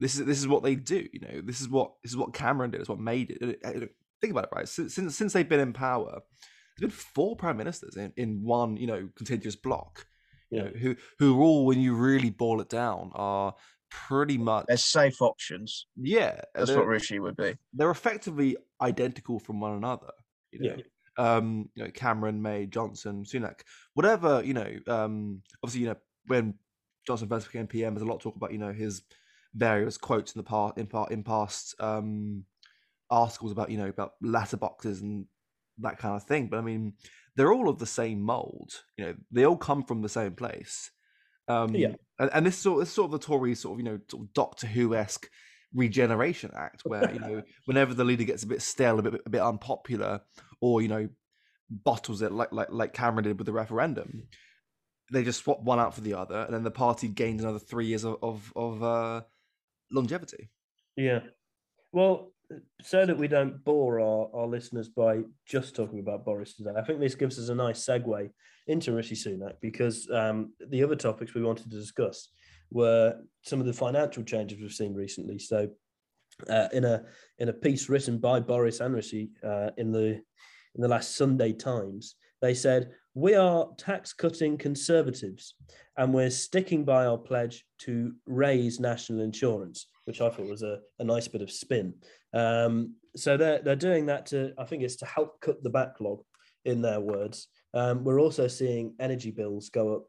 this 0.00 0.14
is 0.18 0.26
this 0.26 0.38
is 0.38 0.48
what 0.48 0.62
they 0.62 0.74
do. 0.74 1.06
You 1.12 1.20
know, 1.20 1.40
this 1.42 1.60
is 1.60 1.68
what 1.68 1.92
this 2.02 2.12
is 2.12 2.16
what 2.16 2.34
Cameron 2.34 2.70
did. 2.70 2.80
It's 2.80 2.88
what 2.88 2.98
made 2.98 3.30
it. 3.30 3.90
Think 4.20 4.30
about 4.32 4.44
it, 4.44 4.50
right? 4.54 4.68
Since 4.68 4.94
since, 4.94 5.16
since 5.16 5.32
they've 5.32 5.48
been 5.48 5.60
in 5.60 5.72
power, 5.72 6.20
there's 6.78 6.90
been 6.92 6.98
four 7.14 7.36
prime 7.36 7.56
ministers 7.56 7.96
in, 7.96 8.12
in 8.16 8.42
one, 8.42 8.76
you 8.76 8.86
know, 8.86 9.08
contiguous 9.16 9.56
block. 9.56 10.06
You 10.50 10.62
know, 10.62 10.70
who 10.80 10.96
who 11.18 11.42
all, 11.42 11.66
when 11.66 11.80
you 11.80 11.94
really 11.94 12.30
boil 12.30 12.60
it 12.60 12.68
down, 12.68 13.10
are 13.14 13.54
pretty 13.90 14.38
much 14.38 14.66
There's 14.68 14.84
safe 14.84 15.20
options. 15.20 15.86
yeah. 15.96 16.40
That's 16.54 16.70
what 16.70 16.86
Rishi 16.86 17.18
would 17.18 17.36
be. 17.36 17.56
they're 17.72 17.90
effectively 17.90 18.56
identical 18.80 19.38
from 19.38 19.60
one 19.60 19.72
another. 19.72 20.10
You 20.52 20.60
know, 20.60 20.76
um, 21.18 21.68
you 21.74 21.84
know, 21.84 21.90
Cameron, 21.90 22.40
May, 22.42 22.66
Johnson, 22.66 23.24
Sunak, 23.24 23.60
whatever, 23.94 24.42
you 24.44 24.54
know, 24.54 24.70
um, 24.86 25.42
obviously, 25.62 25.82
you 25.82 25.86
know, 25.88 25.96
when 26.26 26.54
Johnson 27.06 27.28
first 27.28 27.46
became 27.46 27.66
PM, 27.66 27.94
there's 27.94 28.02
a 28.02 28.06
lot 28.06 28.16
of 28.16 28.22
talk 28.22 28.36
about, 28.36 28.52
you 28.52 28.58
know, 28.58 28.72
his 28.72 29.02
various 29.54 29.96
quotes 29.96 30.34
in 30.34 30.38
the 30.38 30.44
past, 30.44 30.78
in 30.78 30.86
part, 30.86 31.10
in 31.10 31.22
past 31.22 31.74
um, 31.80 32.44
articles 33.10 33.52
about, 33.52 33.70
you 33.70 33.78
know, 33.78 33.88
about 33.88 34.12
letterboxes 34.22 35.00
and 35.00 35.26
that 35.78 35.98
kind 35.98 36.16
of 36.16 36.24
thing. 36.24 36.48
But 36.48 36.58
I 36.58 36.62
mean, 36.62 36.94
they're 37.36 37.52
all 37.52 37.68
of 37.68 37.78
the 37.78 37.86
same 37.86 38.20
mold. 38.22 38.72
You 38.96 39.04
know, 39.06 39.14
they 39.30 39.44
all 39.44 39.56
come 39.56 39.82
from 39.82 40.02
the 40.02 40.08
same 40.08 40.34
place. 40.34 40.90
Um, 41.48 41.74
Yeah. 41.74 41.94
and, 42.18 42.30
and 42.32 42.46
this 42.46 42.56
is 42.56 42.60
sort, 42.62 42.80
this 42.80 42.88
is 42.88 42.94
sort 42.94 43.12
of 43.12 43.20
the 43.20 43.26
Tory 43.26 43.54
sort 43.54 43.74
of, 43.74 43.78
you 43.78 43.90
know, 43.90 44.00
sort 44.10 44.24
of 44.24 44.32
Doctor 44.32 44.66
Who 44.66 44.94
esque 44.94 45.28
regeneration 45.74 46.50
act, 46.56 46.82
where 46.84 47.12
you 47.12 47.20
know, 47.20 47.42
whenever 47.66 47.94
the 47.94 48.04
leader 48.04 48.24
gets 48.24 48.42
a 48.42 48.46
bit 48.46 48.62
stale, 48.62 48.98
a 48.98 49.02
bit 49.02 49.20
a 49.26 49.30
bit 49.30 49.42
unpopular, 49.42 50.22
or 50.60 50.80
you 50.80 50.88
know, 50.88 51.08
bottles 51.70 52.22
it 52.22 52.32
like 52.32 52.52
like 52.52 52.68
like 52.70 52.92
Cameron 52.94 53.24
did 53.24 53.38
with 53.38 53.46
the 53.46 53.52
referendum, 53.52 54.24
they 55.12 55.22
just 55.22 55.44
swap 55.44 55.62
one 55.62 55.78
out 55.78 55.94
for 55.94 56.00
the 56.00 56.14
other, 56.14 56.40
and 56.40 56.54
then 56.54 56.64
the 56.64 56.70
party 56.70 57.08
gains 57.08 57.42
another 57.42 57.58
three 57.58 57.86
years 57.86 58.04
of 58.04 58.16
of, 58.22 58.52
of 58.56 58.82
uh, 58.82 59.20
longevity. 59.92 60.48
Yeah. 60.96 61.20
Well, 61.92 62.32
so 62.82 63.04
that 63.04 63.18
we 63.18 63.28
don't 63.28 63.64
bore 63.64 64.00
our, 64.00 64.28
our 64.32 64.46
listeners 64.46 64.88
by 64.88 65.20
just 65.46 65.74
talking 65.74 65.98
about 65.98 66.24
Boris 66.24 66.54
today, 66.54 66.70
I 66.76 66.82
think 66.82 67.00
this 67.00 67.14
gives 67.14 67.38
us 67.38 67.48
a 67.48 67.54
nice 67.54 67.84
segue 67.84 68.30
into 68.66 68.92
Rishi 68.92 69.14
Sunak 69.14 69.54
because 69.60 70.08
um, 70.10 70.52
the 70.68 70.82
other 70.82 70.96
topics 70.96 71.34
we 71.34 71.42
wanted 71.42 71.70
to 71.70 71.76
discuss 71.76 72.28
were 72.70 73.16
some 73.42 73.60
of 73.60 73.66
the 73.66 73.72
financial 73.72 74.22
changes 74.22 74.60
we've 74.60 74.72
seen 74.72 74.94
recently. 74.94 75.38
So, 75.38 75.68
uh, 76.50 76.68
in 76.72 76.84
a 76.84 77.02
in 77.38 77.48
a 77.48 77.52
piece 77.52 77.88
written 77.88 78.18
by 78.18 78.40
Boris 78.40 78.80
and 78.80 78.94
Rishi 78.94 79.30
uh, 79.42 79.70
in 79.78 79.90
the 79.90 80.20
in 80.74 80.82
the 80.82 80.88
last 80.88 81.16
Sunday 81.16 81.52
Times, 81.52 82.16
they 82.42 82.52
said 82.52 82.90
we 83.16 83.34
are 83.34 83.68
tax 83.78 84.12
cutting 84.12 84.58
conservatives 84.58 85.54
and 85.96 86.12
we're 86.12 86.30
sticking 86.30 86.84
by 86.84 87.06
our 87.06 87.16
pledge 87.16 87.64
to 87.78 88.12
raise 88.26 88.78
national 88.78 89.22
insurance, 89.22 89.86
which 90.04 90.20
I 90.20 90.28
thought 90.28 90.50
was 90.50 90.62
a, 90.62 90.80
a 90.98 91.04
nice 91.04 91.26
bit 91.26 91.40
of 91.40 91.50
spin. 91.50 91.94
Um, 92.34 92.94
so 93.16 93.38
they're, 93.38 93.62
they're 93.62 93.74
doing 93.74 94.04
that 94.06 94.26
to, 94.26 94.52
I 94.58 94.64
think 94.64 94.82
it's 94.82 94.96
to 94.96 95.06
help 95.06 95.40
cut 95.40 95.62
the 95.62 95.70
backlog, 95.70 96.20
in 96.66 96.82
their 96.82 97.00
words. 97.00 97.48
Um, 97.72 98.04
we're 98.04 98.20
also 98.20 98.48
seeing 98.48 98.94
energy 99.00 99.30
bills 99.30 99.70
go 99.70 99.94
up 99.94 100.04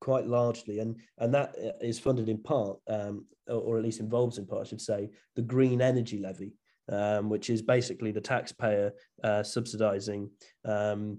quite 0.00 0.26
largely, 0.26 0.78
and, 0.78 0.96
and 1.16 1.34
that 1.34 1.56
is 1.80 1.98
funded 1.98 2.28
in 2.28 2.38
part, 2.38 2.78
um, 2.88 3.26
or, 3.48 3.56
or 3.56 3.78
at 3.78 3.84
least 3.84 3.98
involves 3.98 4.38
in 4.38 4.46
part, 4.46 4.66
I 4.66 4.68
should 4.68 4.80
say, 4.80 5.10
the 5.34 5.42
green 5.42 5.80
energy 5.82 6.20
levy. 6.20 6.52
Um, 6.90 7.28
which 7.28 7.50
is 7.50 7.60
basically 7.60 8.12
the 8.12 8.20
taxpayer 8.22 8.94
uh, 9.22 9.42
subsidizing 9.42 10.30
um, 10.64 11.18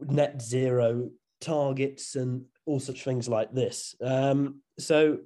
net 0.00 0.40
zero 0.40 1.10
targets 1.40 2.16
and 2.16 2.44
all 2.66 2.80
such 2.80 3.04
things 3.04 3.28
like 3.28 3.52
this. 3.52 3.94
Um, 4.00 4.60
so 4.78 5.18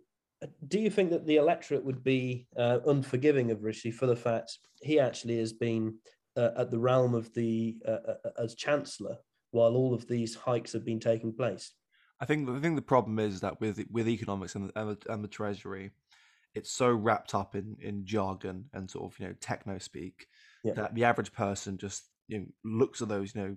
do 0.66 0.78
you 0.78 0.90
think 0.90 1.11
that 1.11 1.26
the 1.26 1.37
electorate 1.37 1.85
would 1.85 2.02
be 2.02 2.46
uh, 2.56 2.78
unforgiving 2.87 3.50
of 3.50 3.62
Rishi 3.62 3.90
for 3.90 4.06
the 4.06 4.16
fact 4.16 4.58
he 4.82 5.00
actually 5.00 5.38
has 5.38 5.52
been 5.52 5.96
uh, 6.37 6.50
at 6.56 6.70
the 6.70 6.78
realm 6.78 7.14
of 7.14 7.32
the 7.35 7.76
uh, 7.87 8.12
uh, 8.25 8.30
as 8.38 8.54
chancellor 8.54 9.16
while 9.52 9.75
all 9.75 9.94
of 9.94 10.06
these 10.06 10.35
hikes 10.35 10.73
have 10.73 10.85
been 10.85 11.00
taking 11.00 11.32
place? 11.32 11.73
I 12.20 12.25
think 12.25 12.49
I 12.49 12.58
think 12.61 12.76
the 12.76 12.82
problem 12.82 13.18
is 13.18 13.40
that 13.40 13.61
with 13.61 13.82
with 13.90 14.08
economics 14.08 14.54
and 14.54 14.68
the, 14.68 14.80
and 14.80 14.90
the, 14.90 15.12
and 15.12 15.25
the 15.25 15.28
treasury, 15.28 15.90
it's 16.54 16.70
so 16.70 16.90
wrapped 16.90 17.35
up 17.35 17.54
in 17.54 17.76
in 17.80 18.04
jargon 18.04 18.66
and 18.73 18.90
sort 18.90 19.12
of 19.12 19.18
you 19.18 19.28
know 19.28 19.35
techno 19.40 19.78
speak 19.78 20.26
yeah. 20.64 20.75
that 20.75 20.94
the 20.94 21.04
average 21.04 21.32
person 21.32 21.78
just 21.78 22.04
you 22.28 22.40
know 22.40 22.46
looks 22.64 23.02
at 23.02 23.08
those 23.08 23.35
you 23.35 23.40
know 23.42 23.56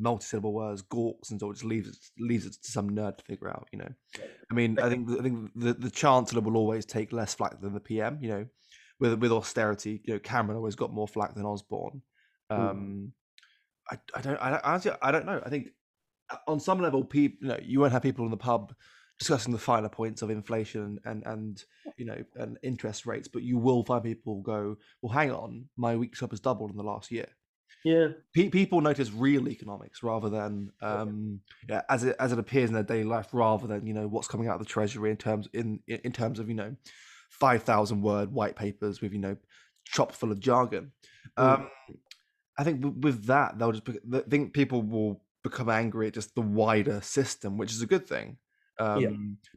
multi-syllable 0.00 0.52
words, 0.52 0.82
gawks, 0.82 1.30
and 1.30 1.38
sort 1.38 1.54
of 1.54 1.56
just 1.56 1.68
leaves 1.68 1.88
it 1.88 1.96
leaves 2.18 2.46
it 2.46 2.54
to 2.62 2.70
some 2.70 2.90
nerd 2.90 3.18
to 3.18 3.24
figure 3.24 3.48
out. 3.48 3.68
You 3.72 3.80
know, 3.80 3.92
I 4.50 4.54
mean, 4.54 4.78
I 4.80 4.88
think 4.88 5.08
I 5.10 5.22
think 5.22 5.50
the, 5.54 5.74
the 5.74 5.90
chancellor 5.90 6.40
will 6.40 6.56
always 6.56 6.86
take 6.86 7.12
less 7.12 7.34
flack 7.34 7.60
than 7.60 7.74
the 7.74 7.80
PM. 7.80 8.18
You 8.20 8.28
know, 8.28 8.46
with 8.98 9.14
with 9.14 9.32
austerity, 9.32 10.00
you 10.04 10.14
know, 10.14 10.20
Cameron 10.20 10.56
always 10.56 10.76
got 10.76 10.92
more 10.92 11.08
flack 11.08 11.34
than 11.34 11.46
Osborne. 11.46 12.02
Um, 12.50 13.12
I, 13.90 13.98
I 14.14 14.20
don't 14.20 14.38
I 14.40 14.60
honestly 14.64 14.92
I 15.02 15.10
don't 15.10 15.26
know. 15.26 15.40
I 15.44 15.48
think 15.50 15.68
uh, 16.30 16.36
on 16.48 16.60
some 16.60 16.80
level, 16.80 17.04
people 17.04 17.38
you 17.42 17.48
know 17.48 17.60
you 17.62 17.80
won't 17.80 17.92
have 17.92 18.02
people 18.02 18.24
in 18.24 18.30
the 18.30 18.36
pub 18.36 18.74
discussing 19.18 19.52
the 19.52 19.58
finer 19.58 19.88
points 19.88 20.22
of 20.22 20.30
inflation 20.30 20.98
and 21.04 21.22
and 21.26 21.64
you 21.96 22.04
know 22.06 22.22
and 22.36 22.58
interest 22.62 23.06
rates, 23.06 23.28
but 23.28 23.42
you 23.42 23.58
will 23.58 23.84
find 23.84 24.02
people 24.02 24.40
go, 24.40 24.76
well, 25.02 25.12
hang 25.12 25.30
on, 25.30 25.66
my 25.76 25.96
week's 25.96 26.22
up 26.22 26.30
has 26.30 26.40
doubled 26.40 26.70
in 26.70 26.76
the 26.76 26.82
last 26.82 27.10
year. 27.10 27.28
Yeah, 27.84 28.08
people 28.34 28.80
notice 28.82 29.10
real 29.10 29.48
economics 29.48 30.02
rather 30.02 30.28
than 30.28 30.70
um, 30.82 31.40
yeah, 31.68 31.82
as 31.88 32.04
it 32.04 32.14
as 32.20 32.32
it 32.32 32.38
appears 32.38 32.68
in 32.68 32.74
their 32.74 32.82
daily 32.82 33.04
life, 33.04 33.28
rather 33.32 33.66
than 33.66 33.86
you 33.86 33.94
know 33.94 34.06
what's 34.06 34.28
coming 34.28 34.48
out 34.48 34.54
of 34.54 34.58
the 34.60 34.70
treasury 34.70 35.10
in 35.10 35.16
terms 35.16 35.48
in 35.54 35.80
in 35.86 36.12
terms 36.12 36.38
of 36.38 36.48
you 36.48 36.54
know 36.54 36.76
five 37.30 37.62
thousand 37.62 38.02
word 38.02 38.32
white 38.32 38.54
papers 38.54 39.00
with 39.00 39.12
you 39.12 39.18
know 39.18 39.36
chock 39.86 40.12
full 40.12 40.30
of 40.30 40.40
jargon. 40.40 40.92
Mm. 41.38 41.42
Um, 41.42 41.70
I 42.58 42.64
think 42.64 42.84
with 43.02 43.24
that 43.26 43.58
they'll 43.58 43.72
just 43.72 43.88
I 44.12 44.20
think 44.28 44.52
people 44.52 44.82
will 44.82 45.22
become 45.42 45.70
angry 45.70 46.08
at 46.08 46.14
just 46.14 46.34
the 46.34 46.42
wider 46.42 47.00
system, 47.00 47.56
which 47.56 47.72
is 47.72 47.80
a 47.80 47.86
good 47.86 48.06
thing. 48.06 48.36
Um, 48.78 49.00
yeah. 49.00 49.10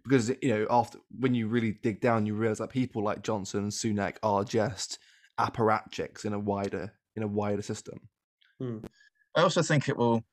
Because 0.03 0.29
you 0.41 0.49
know, 0.49 0.67
after 0.69 0.99
when 1.19 1.33
you 1.33 1.47
really 1.47 1.71
dig 1.83 1.99
down, 2.01 2.25
you 2.25 2.35
realize 2.35 2.59
that 2.59 2.69
people 2.69 3.03
like 3.03 3.23
Johnson 3.23 3.63
and 3.63 3.71
Sunak 3.71 4.17
are 4.23 4.43
just 4.43 4.99
apparatchiks 5.39 6.25
in 6.25 6.33
a 6.33 6.39
wider 6.39 6.93
in 7.15 7.23
a 7.23 7.27
wider 7.27 7.61
system. 7.61 7.99
Hmm. 8.63 8.77
I 9.35 9.41
also 9.41 9.61
think 9.61 9.89
it 9.89 9.97
will 9.97 10.23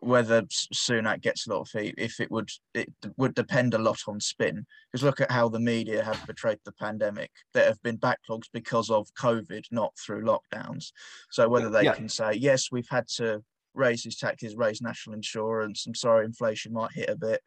whether 0.00 0.42
Sunak 0.42 1.20
gets 1.20 1.46
a 1.46 1.50
lot 1.50 1.62
of 1.62 1.70
heat. 1.70 1.94
If 1.98 2.20
it 2.20 2.30
would, 2.30 2.50
it 2.72 2.88
would 3.16 3.34
depend 3.34 3.74
a 3.74 3.78
lot 3.78 3.98
on 4.06 4.20
spin. 4.20 4.64
Because 4.90 5.02
look 5.02 5.20
at 5.20 5.30
how 5.30 5.48
the 5.48 5.58
media 5.58 6.04
have 6.04 6.24
portrayed 6.24 6.60
the 6.64 6.72
pandemic. 6.72 7.30
There 7.52 7.66
have 7.66 7.82
been 7.82 7.98
backlogs 7.98 8.46
because 8.52 8.90
of 8.90 9.12
COVID, 9.14 9.64
not 9.70 9.92
through 9.98 10.22
lockdowns. 10.24 10.92
So 11.30 11.48
whether 11.48 11.68
they 11.68 11.84
yeah. 11.84 11.94
can 11.94 12.08
say 12.08 12.34
yes, 12.34 12.70
we've 12.70 12.88
had 12.88 13.08
to 13.16 13.42
raise 13.74 14.04
these 14.04 14.18
taxes, 14.18 14.54
raise 14.54 14.80
national 14.80 15.16
insurance. 15.16 15.86
I'm 15.86 15.94
sorry, 15.94 16.24
inflation 16.24 16.72
might 16.72 16.92
hit 16.92 17.08
a 17.08 17.16
bit, 17.16 17.42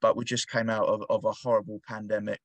but 0.00 0.16
we 0.16 0.24
just 0.24 0.48
came 0.48 0.70
out 0.70 0.86
of, 0.86 1.02
of 1.10 1.24
a 1.24 1.32
horrible 1.32 1.80
pandemic 1.86 2.40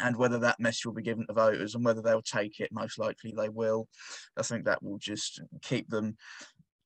and 0.00 0.16
whether 0.16 0.38
that 0.38 0.60
message 0.60 0.86
will 0.86 0.92
be 0.92 1.02
given 1.02 1.26
to 1.26 1.32
voters 1.32 1.74
and 1.74 1.84
whether 1.84 2.02
they'll 2.02 2.22
take 2.22 2.60
it 2.60 2.70
most 2.72 2.98
likely 2.98 3.32
they 3.36 3.48
will 3.48 3.88
i 4.36 4.42
think 4.42 4.64
that 4.64 4.82
will 4.82 4.98
just 4.98 5.40
keep 5.62 5.88
them 5.88 6.16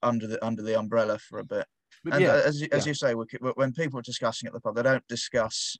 under 0.02 0.26
the 0.26 0.44
under 0.44 0.62
the 0.62 0.78
umbrella 0.78 1.18
for 1.18 1.38
a 1.38 1.44
bit 1.44 1.66
but 2.04 2.14
and 2.14 2.22
yeah, 2.22 2.32
uh, 2.32 2.42
as, 2.44 2.62
as 2.72 2.84
yeah. 2.86 2.90
you 2.90 2.94
say 2.94 3.12
when 3.12 3.72
people 3.72 3.98
are 3.98 4.02
discussing 4.02 4.46
at 4.46 4.52
the 4.52 4.60
pub 4.60 4.74
they 4.74 4.82
don't 4.82 5.06
discuss 5.08 5.76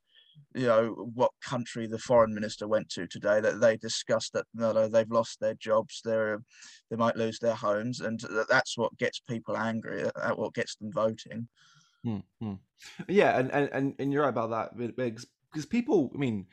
you 0.55 0.67
know 0.67 1.11
what 1.15 1.31
country 1.43 1.87
the 1.87 1.99
foreign 1.99 2.35
minister 2.35 2.69
went 2.69 2.89
to 2.89 3.07
today 3.07 3.41
that 3.41 3.61
they 3.61 3.77
discussed 3.77 4.33
that 4.33 4.47
no, 4.55 4.73
no 4.73 4.89
they've 4.89 5.11
lost 5.11 5.41
their 5.41 5.55
jobs 5.55 6.01
they're 6.05 6.43
they 6.91 6.97
might 6.97 7.17
lose 7.17 7.39
their 7.39 7.55
homes 7.55 8.01
and 8.01 8.21
that's 8.49 8.77
what 8.77 8.97
gets 8.99 9.21
people 9.21 9.57
angry 9.57 10.03
that 10.03 10.39
what 10.39 10.55
gets 10.55 10.77
them 10.77 10.93
voting 10.93 11.49
mm-hmm. 12.05 12.55
yeah 13.09 13.39
and, 13.39 13.51
and 13.51 13.95
and 13.99 14.13
you're 14.13 14.23
right 14.23 14.29
about 14.29 14.51
that 14.51 14.95
because 14.97 15.67
people 15.67 16.11
i 16.15 16.19
mean 16.19 16.47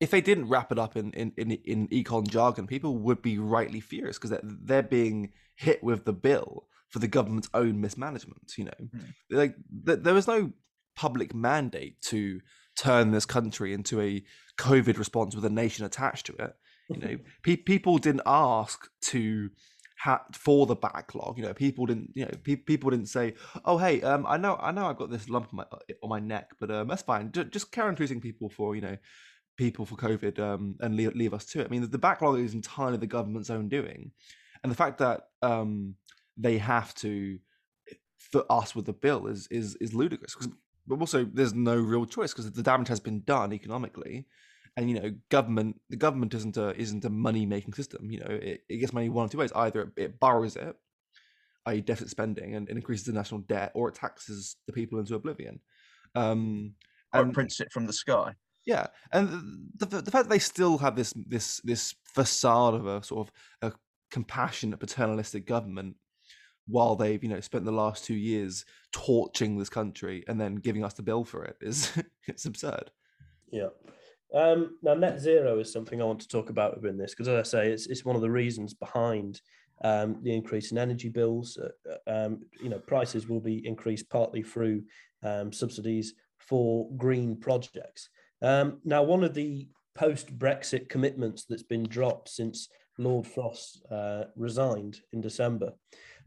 if 0.00 0.10
they 0.10 0.20
didn't 0.20 0.48
wrap 0.48 0.72
it 0.72 0.78
up 0.78 0.96
in 0.96 1.12
in 1.12 1.32
in, 1.36 1.52
in 1.52 1.88
econ 1.88 2.28
jargon, 2.28 2.66
people 2.66 2.96
would 2.96 3.22
be 3.22 3.38
rightly 3.38 3.80
furious 3.80 4.18
because 4.18 4.30
they're, 4.30 4.40
they're 4.42 4.82
being 4.82 5.32
hit 5.56 5.82
with 5.84 6.04
the 6.04 6.12
bill 6.12 6.66
for 6.88 6.98
the 6.98 7.08
government's 7.08 7.50
own 7.54 7.80
mismanagement. 7.80 8.54
You 8.56 8.64
know, 8.64 8.70
mm. 8.80 9.12
like 9.30 9.54
th- 9.86 10.00
there 10.02 10.14
was 10.14 10.26
no 10.26 10.52
public 10.96 11.34
mandate 11.34 12.00
to 12.02 12.40
turn 12.76 13.10
this 13.10 13.26
country 13.26 13.72
into 13.72 14.00
a 14.00 14.24
COVID 14.58 14.98
response 14.98 15.34
with 15.34 15.44
a 15.44 15.50
nation 15.50 15.84
attached 15.84 16.26
to 16.26 16.32
it. 16.34 16.54
You 16.88 16.96
know, 16.96 17.18
pe- 17.42 17.56
people 17.56 17.98
didn't 17.98 18.22
ask 18.26 18.88
to 19.02 19.50
ha- 20.02 20.24
for 20.32 20.66
the 20.66 20.74
backlog. 20.74 21.36
You 21.36 21.44
know, 21.44 21.54
people 21.54 21.84
didn't. 21.84 22.10
You 22.14 22.24
know, 22.24 22.32
pe- 22.42 22.56
people 22.56 22.90
didn't 22.90 23.08
say, 23.08 23.34
"Oh, 23.66 23.76
hey, 23.76 24.00
um, 24.00 24.26
I 24.26 24.38
know, 24.38 24.56
I 24.60 24.70
know, 24.72 24.86
I've 24.86 24.96
got 24.96 25.10
this 25.10 25.28
lump 25.28 25.48
on 25.52 25.56
my 25.58 25.64
on 26.02 26.08
my 26.08 26.20
neck, 26.20 26.52
but 26.58 26.70
um, 26.70 26.88
that's 26.88 27.02
fine. 27.02 27.32
J- 27.32 27.44
just 27.44 27.70
carry 27.70 27.88
on 27.88 27.96
treating 27.96 28.20
people 28.20 28.48
for 28.48 28.74
you 28.74 28.80
know." 28.80 28.96
People 29.60 29.84
for 29.84 29.94
COVID 29.96 30.38
um, 30.38 30.74
and 30.80 30.96
leave, 30.96 31.14
leave, 31.14 31.34
us 31.34 31.44
to 31.44 31.60
it. 31.60 31.66
I 31.66 31.68
mean, 31.68 31.82
the, 31.82 31.86
the, 31.86 31.98
backlog 31.98 32.38
is 32.38 32.54
entirely 32.54 32.96
the 32.96 33.06
government's 33.06 33.50
own 33.50 33.68
doing, 33.68 34.10
and 34.62 34.72
the 34.72 34.76
fact 34.76 34.96
that 34.98 35.20
um, 35.42 35.96
they 36.38 36.56
have 36.56 36.94
to 36.96 37.38
foot 38.16 38.46
us 38.48 38.74
with 38.74 38.86
the 38.86 38.94
bill 38.94 39.26
is 39.26 39.46
is 39.50 39.76
is 39.76 39.92
ludicrous. 39.92 40.34
But 40.86 40.98
also, 40.98 41.24
there's 41.24 41.52
no 41.52 41.76
real 41.76 42.06
choice 42.06 42.32
because 42.32 42.50
the 42.50 42.62
damage 42.62 42.88
has 42.88 43.00
been 43.00 43.20
done 43.20 43.52
economically, 43.52 44.26
and 44.78 44.88
you 44.88 44.98
know, 44.98 45.12
government 45.28 45.78
the 45.90 45.96
government 45.96 46.32
isn't 46.32 46.56
a 46.56 46.74
isn't 46.80 47.04
a 47.04 47.10
money 47.10 47.44
making 47.44 47.74
system. 47.74 48.10
You 48.10 48.20
know, 48.20 48.30
it, 48.30 48.62
it 48.66 48.78
gets 48.78 48.94
money 48.94 49.10
one 49.10 49.26
of 49.26 49.30
two 49.30 49.38
ways: 49.38 49.52
either 49.54 49.82
it, 49.82 49.88
it 49.96 50.20
borrows 50.20 50.56
it, 50.56 50.74
i.e., 51.66 51.82
deficit 51.82 52.08
spending, 52.08 52.54
and, 52.54 52.66
and, 52.70 52.78
increases 52.78 53.04
the 53.04 53.12
national 53.12 53.42
debt, 53.42 53.72
or 53.74 53.90
it 53.90 53.94
taxes 53.94 54.56
the 54.66 54.72
people 54.72 54.98
into 54.98 55.14
oblivion. 55.16 55.60
Um, 56.14 56.76
or 57.12 57.20
and, 57.20 57.34
prints 57.34 57.60
it 57.60 57.68
from 57.72 57.86
the 57.86 57.92
sky. 57.92 58.32
Yeah, 58.70 58.86
and 59.10 59.68
the, 59.78 59.86
the, 59.86 60.10
fact 60.12 60.28
that 60.28 60.28
they 60.28 60.38
still 60.38 60.78
have 60.78 60.94
this 60.94 61.12
this 61.26 61.60
this 61.64 61.92
facade 62.04 62.74
of 62.74 62.86
a 62.86 63.02
sort 63.02 63.26
of 63.26 63.32
a 63.62 63.76
compassionate 64.12 64.78
paternalistic 64.78 65.44
government 65.44 65.96
while 66.68 66.94
they've 66.94 67.20
you 67.20 67.28
know 67.28 67.40
spent 67.40 67.64
the 67.64 67.72
last 67.72 68.04
two 68.04 68.14
years 68.14 68.64
torching 68.92 69.58
this 69.58 69.68
country 69.68 70.22
and 70.28 70.40
then 70.40 70.54
giving 70.54 70.84
us 70.84 70.92
the 70.92 71.02
bill 71.02 71.24
for 71.24 71.44
it 71.44 71.56
is 71.60 71.98
it's 72.28 72.44
absurd. 72.44 72.92
Yeah. 73.50 73.70
Um, 74.32 74.76
now, 74.84 74.94
net 74.94 75.18
zero 75.18 75.58
is 75.58 75.72
something 75.72 76.00
I 76.00 76.04
want 76.04 76.20
to 76.20 76.28
talk 76.28 76.48
about 76.48 76.76
within 76.76 76.96
this 76.96 77.10
because, 77.10 77.26
as 77.26 77.40
I 77.40 77.42
say, 77.42 77.72
it's 77.72 77.88
it's 77.88 78.04
one 78.04 78.14
of 78.14 78.22
the 78.22 78.30
reasons 78.30 78.72
behind 78.72 79.40
um, 79.82 80.20
the 80.22 80.32
increase 80.32 80.70
in 80.70 80.78
energy 80.78 81.08
bills. 81.08 81.58
Uh, 81.58 81.90
uh 81.90 82.26
um, 82.26 82.42
you 82.62 82.68
know, 82.68 82.78
prices 82.78 83.28
will 83.28 83.40
be 83.40 83.66
increased 83.66 84.08
partly 84.08 84.44
through 84.44 84.84
um, 85.24 85.52
subsidies 85.52 86.14
for 86.38 86.88
green 86.96 87.36
projects. 87.36 88.08
Um, 88.42 88.78
now, 88.84 89.02
one 89.02 89.24
of 89.24 89.34
the 89.34 89.68
post 89.94 90.38
Brexit 90.38 90.88
commitments 90.88 91.44
that's 91.48 91.62
been 91.62 91.84
dropped 91.84 92.28
since 92.28 92.68
Lord 92.98 93.26
Frost 93.26 93.82
uh, 93.90 94.24
resigned 94.36 95.00
in 95.12 95.20
December 95.20 95.72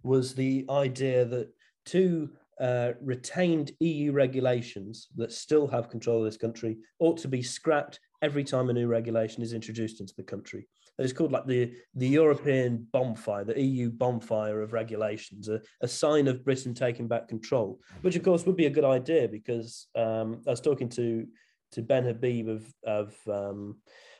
was 0.03 0.35
the 0.35 0.65
idea 0.69 1.25
that 1.25 1.49
two 1.85 2.29
uh, 2.59 2.91
retained 3.01 3.71
EU 3.79 4.11
regulations 4.11 5.07
that 5.15 5.31
still 5.31 5.67
have 5.67 5.89
control 5.89 6.19
of 6.19 6.25
this 6.25 6.37
country 6.37 6.77
ought 6.99 7.17
to 7.17 7.27
be 7.27 7.41
scrapped 7.41 7.99
every 8.21 8.43
time 8.43 8.69
a 8.69 8.73
new 8.73 8.87
regulation 8.87 9.41
is 9.41 9.53
introduced 9.53 9.99
into 9.99 10.13
the 10.15 10.23
country. 10.23 10.67
It's 10.99 11.13
called 11.13 11.31
like 11.31 11.47
the, 11.47 11.73
the 11.95 12.07
European 12.07 12.87
bonfire, 12.91 13.43
the 13.43 13.59
EU 13.59 13.89
bonfire 13.89 14.61
of 14.61 14.73
regulations, 14.73 15.49
a, 15.49 15.59
a 15.81 15.87
sign 15.87 16.27
of 16.27 16.45
Britain 16.45 16.75
taking 16.75 17.07
back 17.07 17.27
control, 17.27 17.79
which 18.01 18.15
of 18.15 18.21
course 18.21 18.45
would 18.45 18.55
be 18.55 18.67
a 18.67 18.69
good 18.69 18.85
idea 18.85 19.27
because 19.27 19.87
um, 19.95 20.41
I 20.45 20.51
was 20.51 20.61
talking 20.61 20.89
to 20.89 21.25
to 21.73 21.81
Ben 21.81 22.05
Habib 22.05 22.47
of 22.47 22.65
of 22.85 23.15
um, 23.27 23.77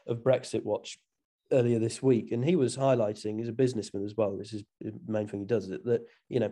of 0.07 0.23
Brexit 0.23 0.63
Watch 0.63 0.97
earlier 1.51 1.79
this 1.79 2.01
week, 2.01 2.31
and 2.31 2.43
he 2.43 2.55
was 2.55 2.75
highlighting 2.75 3.37
he's 3.37 3.49
a 3.49 3.53
businessman 3.53 4.03
as 4.03 4.15
well. 4.15 4.37
This 4.37 4.53
is 4.53 4.63
the 4.81 4.93
main 5.07 5.27
thing 5.27 5.41
he 5.41 5.45
does 5.45 5.69
it 5.69 5.85
that 5.85 6.01
you 6.29 6.39
know 6.39 6.51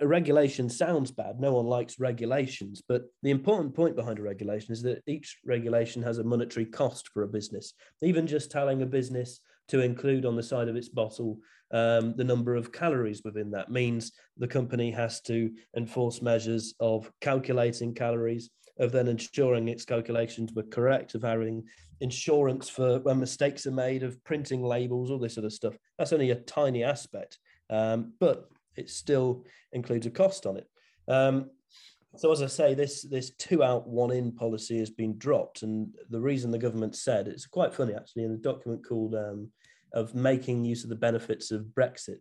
a 0.00 0.06
regulation 0.06 0.68
sounds 0.68 1.10
bad. 1.10 1.38
No 1.38 1.54
one 1.54 1.66
likes 1.66 2.00
regulations, 2.00 2.82
but 2.86 3.02
the 3.22 3.30
important 3.30 3.74
point 3.74 3.96
behind 3.96 4.18
a 4.18 4.22
regulation 4.22 4.72
is 4.72 4.82
that 4.82 5.02
each 5.06 5.38
regulation 5.44 6.02
has 6.02 6.18
a 6.18 6.24
monetary 6.24 6.66
cost 6.66 7.08
for 7.12 7.22
a 7.22 7.28
business. 7.28 7.74
Even 8.02 8.26
just 8.26 8.50
telling 8.50 8.82
a 8.82 8.86
business 8.86 9.40
to 9.68 9.80
include 9.80 10.24
on 10.24 10.36
the 10.36 10.42
side 10.42 10.68
of 10.68 10.76
its 10.76 10.88
bottle 10.88 11.38
um, 11.70 12.14
the 12.16 12.24
number 12.24 12.54
of 12.54 12.72
calories 12.72 13.22
within 13.24 13.50
that 13.50 13.70
means 13.70 14.12
the 14.38 14.48
company 14.48 14.90
has 14.90 15.20
to 15.22 15.50
enforce 15.76 16.22
measures 16.22 16.74
of 16.80 17.10
calculating 17.20 17.94
calories 17.94 18.50
of 18.78 18.92
then 18.92 19.08
ensuring 19.08 19.68
its 19.68 19.84
calculations 19.84 20.52
were 20.54 20.62
correct, 20.62 21.14
of 21.14 21.22
having 21.22 21.64
insurance 22.00 22.68
for 22.68 23.00
when 23.00 23.18
mistakes 23.18 23.66
are 23.66 23.72
made, 23.72 24.02
of 24.02 24.22
printing 24.24 24.62
labels, 24.62 25.10
all 25.10 25.18
this 25.18 25.34
sort 25.34 25.44
of 25.44 25.52
stuff. 25.52 25.74
That's 25.98 26.12
only 26.12 26.30
a 26.30 26.36
tiny 26.36 26.84
aspect, 26.84 27.38
um, 27.70 28.12
but 28.20 28.48
it 28.76 28.88
still 28.88 29.44
includes 29.72 30.06
a 30.06 30.10
cost 30.10 30.46
on 30.46 30.56
it. 30.58 30.68
Um, 31.08 31.50
So 32.16 32.32
as 32.32 32.40
I 32.40 32.46
say, 32.46 32.74
this 32.74 33.02
this 33.02 33.30
two 33.36 33.62
out 33.62 33.86
one 33.86 34.12
in 34.12 34.32
policy 34.32 34.78
has 34.78 34.90
been 34.90 35.18
dropped, 35.18 35.62
and 35.62 35.88
the 36.08 36.20
reason 36.20 36.50
the 36.50 36.58
government 36.66 36.96
said 36.96 37.28
it's 37.28 37.46
quite 37.46 37.74
funny 37.74 37.94
actually 37.94 38.24
in 38.24 38.32
a 38.32 38.36
document 38.36 38.86
called 38.88 39.14
um, 39.14 39.50
of 39.92 40.14
making 40.14 40.64
use 40.64 40.84
of 40.84 40.90
the 40.90 40.96
benefits 40.96 41.50
of 41.50 41.66
Brexit 41.66 42.18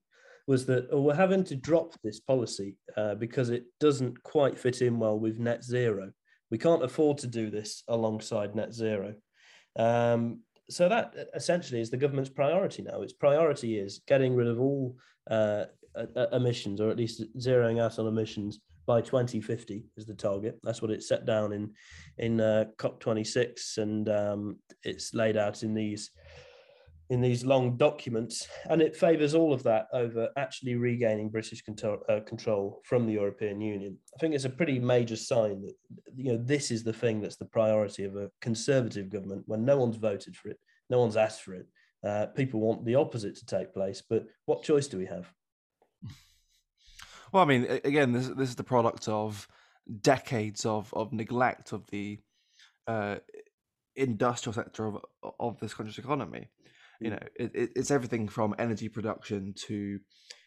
was 0.47 0.65
that 0.65 0.87
oh, 0.91 1.01
we're 1.01 1.15
having 1.15 1.43
to 1.43 1.55
drop 1.55 1.93
this 2.03 2.19
policy 2.19 2.77
uh, 2.95 3.15
because 3.15 3.49
it 3.49 3.65
doesn't 3.79 4.21
quite 4.23 4.57
fit 4.57 4.81
in 4.81 4.97
well 4.97 5.19
with 5.19 5.39
net 5.39 5.63
zero. 5.63 6.11
We 6.49 6.57
can't 6.57 6.83
afford 6.83 7.17
to 7.19 7.27
do 7.27 7.49
this 7.49 7.83
alongside 7.89 8.55
net 8.55 8.73
zero. 8.73 9.15
Um, 9.77 10.39
so 10.69 10.89
that 10.89 11.13
essentially 11.33 11.81
is 11.81 11.89
the 11.89 11.97
government's 11.97 12.29
priority 12.29 12.83
now. 12.83 13.01
Its 13.01 13.13
priority 13.13 13.77
is 13.77 14.01
getting 14.07 14.35
rid 14.35 14.47
of 14.47 14.59
all 14.59 14.95
uh, 15.29 15.65
emissions, 16.31 16.81
or 16.81 16.89
at 16.89 16.97
least 16.97 17.23
zeroing 17.37 17.81
out 17.81 17.99
on 17.99 18.07
emissions 18.07 18.59
by 18.85 19.01
2050 19.01 19.85
is 19.97 20.05
the 20.05 20.13
target. 20.13 20.57
That's 20.63 20.81
what 20.81 20.91
it's 20.91 21.07
set 21.07 21.25
down 21.25 21.51
in 21.51 21.73
in 22.17 22.39
uh, 22.39 22.65
COP26, 22.77 23.77
and 23.77 24.09
um, 24.09 24.57
it's 24.83 25.13
laid 25.13 25.37
out 25.37 25.63
in 25.63 25.73
these 25.73 26.11
in 27.09 27.21
these 27.21 27.45
long 27.45 27.77
documents, 27.77 28.47
and 28.69 28.81
it 28.81 28.95
favours 28.95 29.33
all 29.33 29.53
of 29.53 29.63
that 29.63 29.87
over 29.93 30.29
actually 30.37 30.75
regaining 30.75 31.29
British 31.29 31.61
control, 31.61 31.99
uh, 32.09 32.19
control 32.21 32.81
from 32.83 33.05
the 33.05 33.13
European 33.13 33.61
Union. 33.61 33.97
I 34.15 34.19
think 34.19 34.35
it's 34.35 34.45
a 34.45 34.49
pretty 34.49 34.79
major 34.79 35.15
sign 35.15 35.61
that 35.61 35.73
you 36.15 36.33
know 36.33 36.37
this 36.37 36.69
is 36.69 36.83
the 36.83 36.93
thing 36.93 37.21
that's 37.21 37.37
the 37.37 37.45
priority 37.45 38.03
of 38.03 38.15
a 38.15 38.29
conservative 38.41 39.09
government 39.09 39.43
when 39.45 39.63
no 39.63 39.77
one's 39.77 39.95
voted 39.95 40.35
for 40.35 40.49
it, 40.49 40.59
no 40.89 40.99
one's 40.99 41.17
asked 41.17 41.43
for 41.43 41.53
it. 41.53 41.67
Uh, 42.05 42.27
people 42.27 42.59
want 42.59 42.85
the 42.85 42.95
opposite 42.95 43.35
to 43.37 43.45
take 43.45 43.73
place, 43.73 44.03
but 44.07 44.25
what 44.45 44.63
choice 44.63 44.87
do 44.87 44.97
we 44.97 45.05
have? 45.05 45.31
Well, 47.31 47.43
I 47.43 47.45
mean, 47.45 47.79
again, 47.83 48.11
this 48.11 48.27
this 48.27 48.49
is 48.49 48.55
the 48.55 48.63
product 48.63 49.07
of 49.07 49.47
decades 50.01 50.65
of 50.65 50.93
of 50.93 51.13
neglect 51.13 51.71
of 51.71 51.85
the 51.87 52.19
uh, 52.87 53.17
industrial 53.95 54.53
sector 54.53 54.87
of 54.87 55.05
of 55.39 55.59
this 55.59 55.73
country's 55.73 55.97
economy. 55.97 56.49
You 56.99 57.11
know, 57.11 57.19
it, 57.35 57.51
it's 57.75 57.91
everything 57.91 58.27
from 58.27 58.55
energy 58.57 58.89
production 58.89 59.53
to 59.67 59.99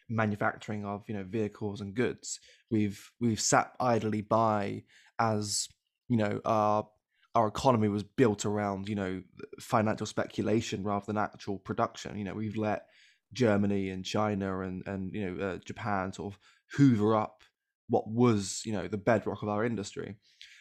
manufacturing 0.08 0.84
of 0.84 1.04
you 1.08 1.14
know 1.14 1.24
vehicles 1.24 1.80
and 1.80 1.94
goods. 1.94 2.40
We've 2.70 3.10
we've 3.20 3.40
sat 3.40 3.72
idly 3.78 4.22
by 4.22 4.84
as 5.18 5.68
you 6.08 6.16
know 6.16 6.40
our 6.44 6.88
our 7.34 7.46
economy 7.46 7.88
was 7.88 8.02
built 8.02 8.44
around 8.44 8.88
you 8.88 8.96
know 8.96 9.22
financial 9.60 10.06
speculation 10.06 10.82
rather 10.82 11.06
than 11.06 11.18
actual 11.18 11.58
production. 11.58 12.18
You 12.18 12.24
know, 12.24 12.34
we've 12.34 12.56
let 12.56 12.86
Germany 13.32 13.90
and 13.90 14.04
China 14.04 14.60
and 14.60 14.82
and 14.86 15.14
you 15.14 15.30
know 15.30 15.44
uh, 15.44 15.58
Japan 15.64 16.12
sort 16.12 16.34
of 16.34 16.38
hoover 16.72 17.16
up 17.16 17.42
what 17.88 18.08
was 18.08 18.62
you 18.64 18.72
know 18.72 18.88
the 18.88 18.96
bedrock 18.96 19.42
of 19.42 19.48
our 19.48 19.64
industry 19.64 20.14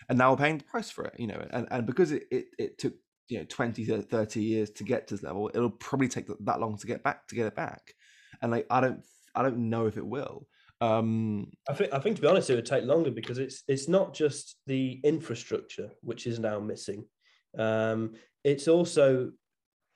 and 0.10 0.18
now 0.18 0.32
we're 0.32 0.38
paying 0.38 0.58
the 0.58 0.64
price 0.64 0.90
for 0.90 1.06
it 1.06 1.14
you 1.18 1.28
know 1.28 1.48
and, 1.52 1.68
and 1.70 1.86
because 1.86 2.12
it, 2.12 2.24
it, 2.32 2.46
it 2.58 2.78
took 2.80 2.94
you 3.30 3.38
know 3.38 3.46
20 3.48 3.86
30 3.86 4.44
years 4.44 4.70
to 4.72 4.84
get 4.84 5.08
to 5.08 5.16
this 5.16 5.24
level 5.24 5.50
it'll 5.54 5.70
probably 5.70 6.08
take 6.08 6.26
that 6.42 6.60
long 6.60 6.78
to 6.78 6.88
get 6.88 7.04
back 7.04 7.28
to 7.28 7.36
get 7.36 7.48
it 7.48 7.56
back. 7.56 7.94
And 8.42 8.52
like 8.52 8.66
i 8.70 8.82
don't 8.82 9.06
i 9.36 9.44
don't 9.44 9.70
know 9.70 9.86
if 9.86 9.98
it 9.98 10.06
will. 10.06 10.48
Um 10.82 11.52
i 11.70 11.74
think 11.74 11.94
i 11.94 12.00
think 12.00 12.16
to 12.16 12.22
be 12.22 12.28
honest 12.28 12.50
it 12.50 12.56
would 12.56 12.66
take 12.66 12.84
longer 12.84 13.12
because 13.12 13.38
it's 13.38 13.64
it's 13.68 13.88
not 13.88 14.14
just 14.14 14.58
the 14.66 15.00
infrastructure 15.04 15.90
which 16.02 16.28
is 16.28 16.40
now 16.40 16.60
missing. 16.60 17.06
Um 17.58 18.14
it's 18.44 18.68
also 18.68 19.32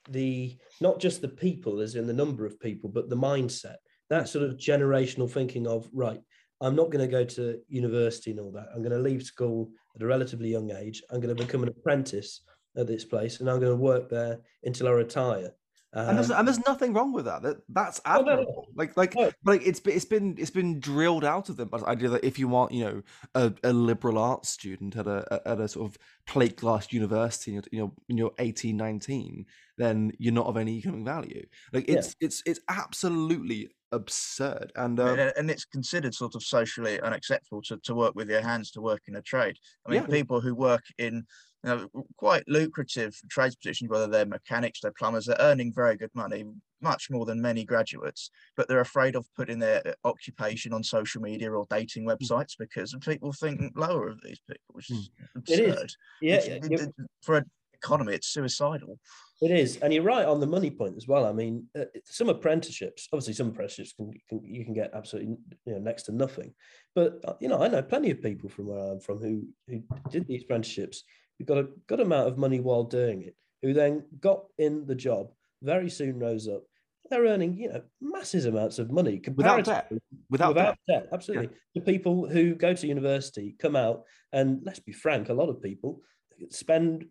the 0.09 0.57
not 0.81 0.99
just 0.99 1.21
the 1.21 1.29
people 1.29 1.79
as 1.79 1.95
in 1.95 2.07
the 2.07 2.13
number 2.13 2.45
of 2.45 2.59
people 2.59 2.89
but 2.89 3.09
the 3.09 3.15
mindset 3.15 3.77
that 4.09 4.27
sort 4.27 4.43
of 4.43 4.57
generational 4.57 5.31
thinking 5.31 5.65
of 5.65 5.87
right 5.93 6.19
i'm 6.59 6.75
not 6.75 6.91
going 6.91 6.99
to 6.99 7.11
go 7.11 7.23
to 7.23 7.59
university 7.67 8.31
and 8.31 8.39
all 8.39 8.51
that. 8.51 8.67
I'm 8.73 8.81
going 8.81 8.91
to 8.91 9.09
leave 9.09 9.23
school 9.23 9.71
at 9.95 10.01
a 10.01 10.05
relatively 10.05 10.49
young 10.49 10.71
age. 10.71 11.03
I'm 11.09 11.19
going 11.19 11.35
to 11.35 11.43
become 11.43 11.63
an 11.63 11.69
apprentice 11.69 12.41
at 12.75 12.87
this 12.87 13.05
place 13.05 13.39
and 13.39 13.49
i'm 13.49 13.59
going 13.59 13.71
to 13.71 13.81
work 13.81 14.09
there 14.09 14.39
until 14.63 14.87
i 14.87 14.91
retire 14.91 15.53
um, 15.95 16.09
and, 16.09 16.17
there's, 16.17 16.31
and 16.31 16.47
there's 16.47 16.65
nothing 16.65 16.93
wrong 16.93 17.13
with 17.13 17.25
that. 17.25 17.43
that 17.43 17.57
that's 17.69 18.01
admirable. 18.03 18.45
Oh, 18.47 18.61
no, 18.61 18.61
no. 18.61 18.67
Like, 18.75 18.97
like, 18.97 19.15
no. 19.15 19.31
like 19.45 19.61
it's 19.63 19.79
it's 19.85 20.05
been 20.05 20.35
it's 20.39 20.49
been 20.49 20.79
drilled 20.79 21.23
out 21.23 21.49
of 21.49 21.57
them. 21.57 21.67
But 21.67 21.83
idea 21.83 22.09
that 22.09 22.23
if 22.23 22.39
you 22.39 22.47
want, 22.47 22.71
you 22.71 22.83
know, 22.83 23.03
a, 23.35 23.53
a 23.63 23.71
liberal 23.71 24.17
arts 24.17 24.49
student 24.49 24.95
at 24.95 25.05
a 25.05 25.41
at 25.45 25.59
a 25.59 25.67
sort 25.67 25.91
of 25.91 25.97
plate 26.25 26.57
glass 26.57 26.91
university, 26.91 27.51
you 27.71 27.79
know, 27.79 27.93
when 28.07 28.17
you're 28.17 28.33
18, 28.39 28.75
19, 28.75 29.45
then 29.77 30.11
you're 30.17 30.33
not 30.33 30.47
of 30.47 30.57
any 30.57 30.77
economic 30.77 31.05
value. 31.05 31.45
Like, 31.71 31.87
it's 31.87 32.15
yeah. 32.19 32.25
it's 32.25 32.41
it's 32.47 32.59
absolutely 32.69 33.69
absurd 33.93 34.71
and, 34.75 34.99
um, 34.99 35.19
and, 35.19 35.31
and 35.37 35.51
it's 35.51 35.65
considered 35.65 36.13
sort 36.13 36.35
of 36.35 36.43
socially 36.43 36.99
unacceptable 37.01 37.61
to, 37.61 37.77
to 37.77 37.93
work 37.93 38.15
with 38.15 38.29
your 38.29 38.41
hands 38.41 38.71
to 38.71 38.81
work 38.81 39.01
in 39.07 39.15
a 39.15 39.21
trade 39.21 39.55
i 39.85 39.91
mean 39.91 40.01
yeah. 40.01 40.07
people 40.07 40.41
who 40.41 40.55
work 40.55 40.83
in 40.97 41.23
you 41.63 41.69
know, 41.69 41.87
quite 42.17 42.43
lucrative 42.47 43.15
trades 43.29 43.55
positions 43.55 43.89
whether 43.89 44.07
they're 44.07 44.25
mechanics 44.25 44.79
they're 44.81 44.91
plumbers 44.91 45.25
they're 45.25 45.37
earning 45.39 45.71
very 45.73 45.95
good 45.95 46.09
money 46.15 46.43
much 46.81 47.09
more 47.09 47.25
than 47.25 47.39
many 47.39 47.63
graduates 47.63 48.31
but 48.57 48.67
they're 48.67 48.81
afraid 48.81 49.15
of 49.15 49.25
putting 49.35 49.59
their 49.59 49.81
uh, 49.87 49.91
occupation 50.03 50.73
on 50.73 50.83
social 50.83 51.21
media 51.21 51.51
or 51.51 51.65
dating 51.69 52.03
hmm. 52.03 52.09
websites 52.09 52.57
because 52.57 52.95
people 53.01 53.31
think 53.31 53.71
lower 53.75 54.09
of 54.09 54.19
these 54.23 54.39
people 54.47 54.73
which 54.73 54.89
is 54.89 55.09
mm. 55.09 55.37
absurd. 55.37 55.59
it 55.59 55.69
is 55.69 55.97
yeah, 56.21 56.35
it's, 56.35 56.69
yeah. 56.69 56.87
for 57.21 57.37
an 57.37 57.45
economy 57.83 58.13
it's 58.13 58.27
suicidal 58.27 58.97
it 59.43 59.51
is, 59.51 59.77
and 59.77 59.93
you're 59.93 60.03
right 60.03 60.25
on 60.25 60.39
the 60.39 60.47
money 60.47 60.71
point 60.71 60.95
as 60.95 61.05
well. 61.05 61.25
I 61.25 61.33
mean, 61.33 61.67
uh, 61.77 61.85
some 62.05 62.29
apprenticeships, 62.29 63.09
obviously, 63.11 63.33
some 63.33 63.49
apprenticeships 63.49 63.91
can, 63.91 64.13
can, 64.29 64.41
you 64.41 64.63
can 64.63 64.73
get 64.73 64.91
absolutely 64.93 65.35
you 65.65 65.73
know 65.73 65.79
next 65.79 66.03
to 66.03 66.13
nothing, 66.13 66.53
but 66.95 67.19
uh, 67.27 67.33
you 67.41 67.49
know 67.49 67.61
I 67.61 67.67
know 67.67 67.81
plenty 67.81 68.09
of 68.11 68.21
people 68.21 68.49
from 68.49 68.67
where 68.67 68.79
I'm 68.79 69.01
from 69.01 69.19
who 69.19 69.45
who 69.67 69.83
did 70.09 70.27
these 70.27 70.43
apprenticeships 70.43 71.03
who 71.37 71.45
got 71.45 71.57
a 71.57 71.67
good 71.87 71.99
amount 71.99 72.29
of 72.29 72.37
money 72.37 72.61
while 72.61 72.85
doing 72.85 73.23
it, 73.23 73.35
who 73.61 73.73
then 73.73 74.05
got 74.21 74.45
in 74.57 74.85
the 74.85 74.95
job, 74.95 75.31
very 75.61 75.89
soon 75.89 76.19
rose 76.19 76.47
up. 76.47 76.63
They're 77.09 77.25
earning 77.25 77.57
you 77.57 77.67
know 77.67 77.81
massive 77.99 78.45
amounts 78.45 78.79
of 78.79 78.91
money 78.91 79.21
without 79.35 79.65
debt. 79.65 79.91
Without, 80.29 80.49
without 80.49 80.77
debt. 80.87 81.03
debt. 81.03 81.09
absolutely. 81.11 81.49
Yeah. 81.73 81.81
The 81.81 81.91
people 81.91 82.29
who 82.29 82.55
go 82.55 82.73
to 82.73 82.87
university 82.87 83.57
come 83.59 83.75
out, 83.75 84.03
and 84.31 84.61
let's 84.63 84.79
be 84.79 84.93
frank, 84.93 85.27
a 85.27 85.33
lot 85.33 85.49
of 85.49 85.61
people 85.61 85.99
spend 86.49 87.07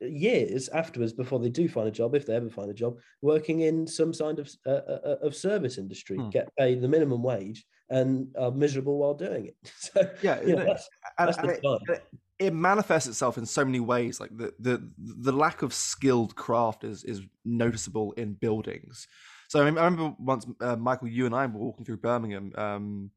years 0.00 0.68
afterwards 0.68 1.12
before 1.12 1.38
they 1.38 1.48
do 1.48 1.68
find 1.68 1.88
a 1.88 1.92
job 1.92 2.14
if 2.14 2.26
they 2.26 2.34
ever 2.34 2.50
find 2.50 2.70
a 2.70 2.74
job 2.74 2.98
working 3.22 3.60
in 3.60 3.86
some 3.86 4.12
kind 4.12 4.38
of 4.38 4.50
uh, 4.66 4.70
uh, 4.70 4.98
uh, 5.04 5.16
of 5.22 5.34
service 5.34 5.78
industry 5.78 6.16
hmm. 6.16 6.28
get 6.30 6.54
paid 6.56 6.80
the 6.80 6.88
minimum 6.88 7.22
wage 7.22 7.64
and 7.90 8.28
are 8.38 8.50
miserable 8.50 8.98
while 8.98 9.14
doing 9.14 9.46
it. 9.46 9.56
So 9.76 10.10
yeah 10.22 10.40
you 10.42 10.56
know, 10.56 10.64
that's, 10.64 10.88
that's 11.18 11.38
and, 11.38 11.50
it, 11.50 12.02
it, 12.38 12.54
manifests 12.54 13.08
itself 13.08 13.38
in 13.38 13.46
so 13.46 13.64
many 13.64 13.80
ways 13.80 14.20
like 14.20 14.36
the 14.36 14.52
the 14.58 14.90
the 14.98 15.32
lack 15.32 15.62
of 15.62 15.72
skilled 15.72 16.34
craft 16.34 16.84
is 16.84 17.04
is 17.04 17.22
noticeable 17.44 18.12
in 18.12 18.34
buildings. 18.34 19.08
So 19.48 19.60
i 19.60 19.64
remember 19.64 20.14
once 20.18 20.46
uh, 20.62 20.76
michael 20.76 21.08
you 21.08 21.26
and 21.26 21.34
i 21.34 21.44
were 21.44 21.60
walking 21.60 21.84
through 21.84 21.98
birmingham 21.98 22.52
um, 22.56 23.10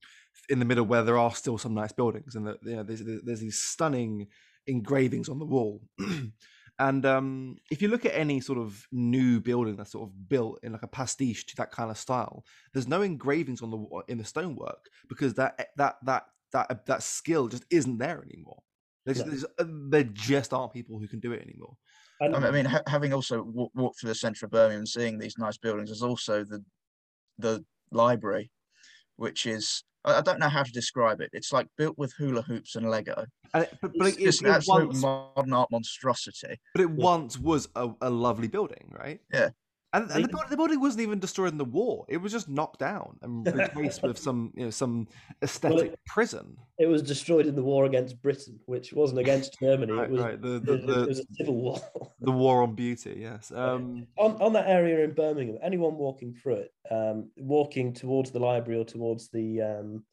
in 0.49 0.59
the 0.59 0.65
middle 0.65 0.85
where 0.85 1.03
there 1.03 1.17
are 1.17 1.33
still 1.33 1.57
some 1.57 1.73
nice 1.73 1.93
buildings 1.93 2.35
and 2.35 2.47
the, 2.47 2.57
you 2.63 2.75
know 2.75 2.83
there's, 2.83 3.01
there's 3.23 3.39
these 3.39 3.59
stunning 3.59 4.27
engravings 4.67 5.29
on 5.29 5.39
the 5.39 5.45
wall. 5.45 5.81
and 6.79 7.05
um, 7.05 7.57
if 7.71 7.81
you 7.81 7.87
look 7.87 8.05
at 8.05 8.17
any 8.17 8.41
sort 8.41 8.57
of 8.57 8.85
new 8.91 9.39
building 9.39 9.75
that's 9.75 9.91
sort 9.91 10.09
of 10.09 10.29
built 10.29 10.59
in 10.63 10.71
like 10.71 10.83
a 10.83 10.87
pastiche 10.87 11.45
to 11.47 11.55
that 11.57 11.71
kind 11.71 11.89
of 11.89 11.97
style, 11.97 12.43
there's 12.73 12.87
no 12.87 13.01
engravings 13.01 13.61
on 13.61 13.71
the 13.71 14.01
in 14.07 14.17
the 14.17 14.25
stonework 14.25 14.89
because 15.07 15.33
that 15.35 15.55
eh, 15.59 15.65
that 15.77 15.95
that 16.03 16.23
that 16.51 16.85
that 16.85 17.03
skill 17.03 17.47
just 17.47 17.65
isn't 17.69 17.97
there 17.97 18.23
anymore. 18.23 18.61
There's, 19.05 19.19
no. 19.19 19.25
there's, 19.25 19.45
uh, 19.59 19.65
there 19.89 20.03
just 20.03 20.51
aren't 20.51 20.73
people 20.73 20.97
who 20.99 21.07
can 21.07 21.19
do 21.19 21.31
it 21.31 21.41
anymore. 21.41 21.75
I 22.21 22.51
mean, 22.51 22.65
ha- 22.65 22.81
having 22.87 23.13
also 23.13 23.43
w- 23.43 23.69
walked 23.75 23.99
through 23.99 24.07
the 24.07 24.15
centre 24.15 24.45
of 24.45 24.51
Birmingham 24.51 24.79
and 24.79 24.87
seeing 24.87 25.19
these 25.19 25.37
nice 25.37 25.57
buildings, 25.57 25.89
there's 25.89 26.01
also 26.01 26.43
the 26.43 26.63
the 27.37 27.63
library, 27.91 28.51
which 29.17 29.45
is 29.45 29.83
I 30.05 30.21
don't 30.21 30.39
know 30.39 30.49
how 30.49 30.63
to 30.63 30.71
describe 30.71 31.19
it. 31.19 31.31
It's 31.33 31.51
like 31.51 31.67
built 31.77 31.97
with 31.97 32.13
hula 32.13 32.43
hoops 32.43 32.75
and 32.75 32.89
Lego. 32.89 33.25
And 33.53 33.63
it, 33.63 33.77
but, 33.81 33.91
but 33.97 34.07
it's, 34.07 34.17
it, 34.17 34.23
it's 34.23 34.41
an 34.41 34.47
absolute 34.47 34.87
once, 34.89 35.01
modern 35.01 35.53
art 35.53 35.71
monstrosity. 35.71 36.59
But 36.73 36.81
it 36.81 36.89
once 36.91 37.39
was 37.39 37.67
a, 37.75 37.89
a 38.01 38.09
lovely 38.09 38.47
building, 38.47 38.93
right? 38.97 39.19
Yeah. 39.33 39.49
And, 39.95 40.11
and 40.11 40.25
the, 40.25 40.45
the, 40.49 40.57
building 40.57 40.81
wasn't 40.81 41.03
even 41.03 41.19
destroyed 41.19 41.51
in 41.51 41.57
the 41.57 41.65
war; 41.65 42.05
it 42.09 42.17
was 42.17 42.31
just 42.31 42.49
knocked 42.49 42.79
down 42.79 43.17
and 43.21 43.45
replaced 43.55 44.03
with 44.03 44.17
some, 44.17 44.51
you 44.55 44.65
know, 44.65 44.69
some 44.69 45.07
aesthetic 45.41 45.77
well, 45.77 45.85
it, 45.85 45.99
prison. 46.05 46.57
It 46.77 46.87
was 46.87 47.01
destroyed 47.01 47.45
in 47.45 47.55
the 47.55 47.63
war 47.63 47.85
against 47.85 48.21
Britain, 48.21 48.59
which 48.65 48.91
wasn't 48.91 49.19
against 49.19 49.57
Germany. 49.59 49.93
right, 49.93 50.03
it 50.03 50.11
was, 50.11 50.21
right. 50.21 50.41
The, 50.41 50.59
the, 50.59 50.73
it, 50.73 50.87
the, 50.87 51.03
it 51.03 51.07
was 51.07 51.19
a 51.19 51.25
civil 51.33 51.55
war. 51.55 51.79
the 52.19 52.31
war 52.31 52.61
on 52.63 52.75
beauty, 52.75 53.17
yes. 53.21 53.51
Um, 53.55 54.07
on 54.17 54.33
on 54.41 54.53
that 54.53 54.67
area 54.67 55.03
in 55.05 55.13
Birmingham, 55.13 55.57
anyone 55.63 55.95
walking 55.95 56.33
through 56.33 56.65
it, 56.65 56.73
um, 56.91 57.29
walking 57.37 57.93
towards 57.93 58.31
the 58.31 58.39
library 58.39 58.81
or 58.81 58.85
towards 58.85 59.29
the 59.29 59.61
um, 59.61 60.03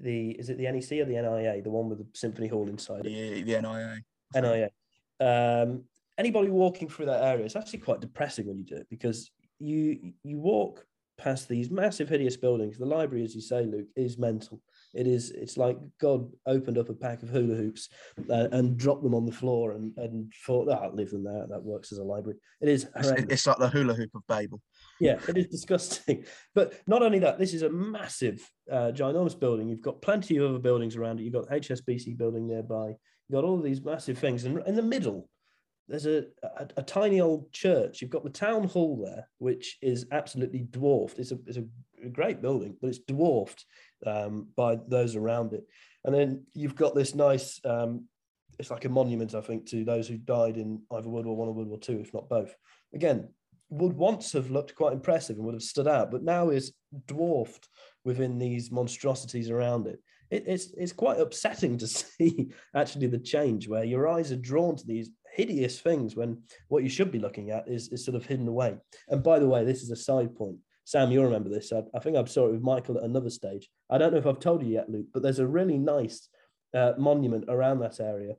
the 0.00 0.30
is 0.32 0.50
it 0.50 0.58
the 0.58 0.70
NEC 0.70 0.92
or 0.92 1.04
the 1.04 1.20
NIA, 1.20 1.62
the 1.62 1.70
one 1.70 1.88
with 1.88 1.98
the 1.98 2.06
symphony 2.14 2.46
hall 2.48 2.68
inside 2.68 3.06
it? 3.06 3.10
Yeah, 3.10 3.60
the 3.60 3.62
NIA. 3.62 4.02
NIA. 4.40 4.70
Um, 5.18 5.84
anybody 6.18 6.48
walking 6.48 6.88
through 6.88 7.06
that 7.06 7.22
area, 7.22 7.44
it's 7.44 7.56
actually 7.56 7.80
quite 7.80 8.00
depressing 8.00 8.46
when 8.46 8.58
you 8.58 8.64
do 8.64 8.76
it 8.76 8.86
because 8.90 9.30
you 9.58 10.12
you 10.22 10.38
walk 10.38 10.86
past 11.18 11.48
these 11.48 11.70
massive, 11.70 12.08
hideous 12.08 12.36
buildings. 12.36 12.78
The 12.78 12.86
library, 12.86 13.24
as 13.24 13.34
you 13.34 13.40
say, 13.40 13.64
Luke, 13.64 13.88
is 13.96 14.18
mental. 14.18 14.60
It 14.94 15.06
is. 15.06 15.30
It's 15.30 15.56
like 15.56 15.78
God 16.00 16.30
opened 16.46 16.78
up 16.78 16.88
a 16.88 16.94
pack 16.94 17.22
of 17.22 17.28
hula 17.28 17.54
hoops 17.54 17.88
uh, 18.30 18.48
and 18.52 18.76
dropped 18.76 19.02
them 19.02 19.14
on 19.14 19.26
the 19.26 19.32
floor 19.32 19.72
and 19.72 19.92
and 19.96 20.32
thought, 20.46 20.68
"Ah, 20.70 20.84
oh, 20.84 20.94
leave 20.94 21.10
them 21.10 21.24
there. 21.24 21.46
That 21.48 21.62
works 21.62 21.92
as 21.92 21.98
a 21.98 22.04
library." 22.04 22.38
It 22.60 22.68
is. 22.68 22.88
It's, 22.96 23.08
it's 23.32 23.46
like 23.46 23.58
the 23.58 23.68
hula 23.68 23.94
hoop 23.94 24.10
of 24.14 24.26
Babel. 24.26 24.60
Yeah, 25.00 25.18
it 25.28 25.36
is 25.36 25.46
disgusting. 25.46 26.24
But 26.54 26.74
not 26.86 27.02
only 27.02 27.18
that, 27.20 27.38
this 27.38 27.52
is 27.52 27.62
a 27.62 27.68
massive, 27.68 28.40
uh, 28.70 28.92
ginormous 28.94 29.38
building. 29.38 29.68
You've 29.68 29.82
got 29.82 30.00
plenty 30.00 30.36
of 30.38 30.48
other 30.48 30.58
buildings 30.58 30.96
around 30.96 31.20
it. 31.20 31.24
You've 31.24 31.34
got 31.34 31.48
HSBC 31.48 32.16
building 32.16 32.46
nearby. 32.46 32.88
You've 33.28 33.34
got 33.34 33.44
all 33.44 33.60
these 33.60 33.82
massive 33.82 34.18
things, 34.18 34.44
and 34.44 34.62
in 34.66 34.74
the 34.74 34.82
middle, 34.82 35.28
there's 35.88 36.06
a, 36.06 36.24
a, 36.42 36.68
a, 36.78 36.82
tiny 36.82 37.20
old 37.20 37.52
church. 37.52 38.00
You've 38.00 38.10
got 38.10 38.24
the 38.24 38.30
town 38.30 38.64
hall 38.64 39.02
there, 39.04 39.28
which 39.38 39.78
is 39.82 40.06
absolutely 40.10 40.66
dwarfed. 40.70 41.18
It's 41.18 41.32
a, 41.32 41.38
it's 41.46 41.58
a 41.58 42.08
great 42.08 42.42
building, 42.42 42.76
but 42.80 42.88
it's 42.88 42.98
dwarfed 42.98 43.64
um, 44.04 44.48
by 44.56 44.78
those 44.88 45.16
around 45.16 45.52
it. 45.52 45.64
And 46.04 46.14
then 46.14 46.44
you've 46.54 46.76
got 46.76 46.94
this 46.94 47.14
nice, 47.14 47.60
um, 47.64 48.04
it's 48.58 48.70
like 48.70 48.84
a 48.84 48.88
monument, 48.88 49.34
I 49.34 49.40
think, 49.40 49.66
to 49.66 49.84
those 49.84 50.08
who 50.08 50.18
died 50.18 50.56
in 50.56 50.82
either 50.92 51.08
World 51.08 51.26
War 51.26 51.36
One 51.36 51.48
or 51.48 51.54
World 51.54 51.68
War 51.68 51.78
Two, 51.78 52.00
if 52.00 52.12
not 52.12 52.28
both. 52.28 52.54
Again, 52.94 53.28
would 53.68 53.92
once 53.94 54.32
have 54.32 54.50
looked 54.50 54.74
quite 54.74 54.92
impressive 54.92 55.36
and 55.36 55.44
would 55.44 55.54
have 55.54 55.62
stood 55.62 55.88
out, 55.88 56.10
but 56.10 56.22
now 56.22 56.50
is 56.50 56.72
dwarfed 57.06 57.68
within 58.04 58.38
these 58.38 58.70
monstrosities 58.70 59.50
around 59.50 59.86
it. 59.86 60.00
It. 60.30 60.44
it's 60.46 60.72
it's 60.76 60.92
quite 60.92 61.20
upsetting 61.20 61.78
to 61.78 61.86
see 61.86 62.50
actually 62.74 63.06
the 63.06 63.18
change 63.18 63.68
where 63.68 63.84
your 63.84 64.08
eyes 64.08 64.32
are 64.32 64.36
drawn 64.36 64.76
to 64.76 64.86
these 64.86 65.10
hideous 65.34 65.80
things 65.80 66.16
when 66.16 66.42
what 66.68 66.82
you 66.82 66.88
should 66.88 67.12
be 67.12 67.18
looking 67.18 67.50
at 67.50 67.68
is, 67.68 67.88
is 67.92 68.04
sort 68.04 68.16
of 68.16 68.24
hidden 68.24 68.48
away. 68.48 68.76
And 69.08 69.22
by 69.22 69.38
the 69.38 69.48
way, 69.48 69.64
this 69.64 69.82
is 69.82 69.90
a 69.90 69.96
side 69.96 70.34
point. 70.34 70.56
Sam, 70.84 71.10
you'll 71.10 71.24
remember 71.24 71.50
this. 71.50 71.72
I, 71.72 71.82
I 71.94 71.98
think 71.98 72.16
I 72.16 72.24
saw 72.24 72.46
it 72.46 72.52
with 72.52 72.62
Michael 72.62 72.96
at 72.96 73.04
another 73.04 73.28
stage. 73.28 73.68
I 73.90 73.98
don't 73.98 74.12
know 74.12 74.18
if 74.18 74.26
I've 74.26 74.40
told 74.40 74.62
you 74.62 74.70
yet, 74.70 74.88
Luke, 74.88 75.06
but 75.12 75.22
there's 75.22 75.40
a 75.40 75.46
really 75.46 75.78
nice 75.78 76.28
uh, 76.72 76.92
monument 76.96 77.44
around 77.48 77.80
that 77.80 78.00
area 78.00 78.34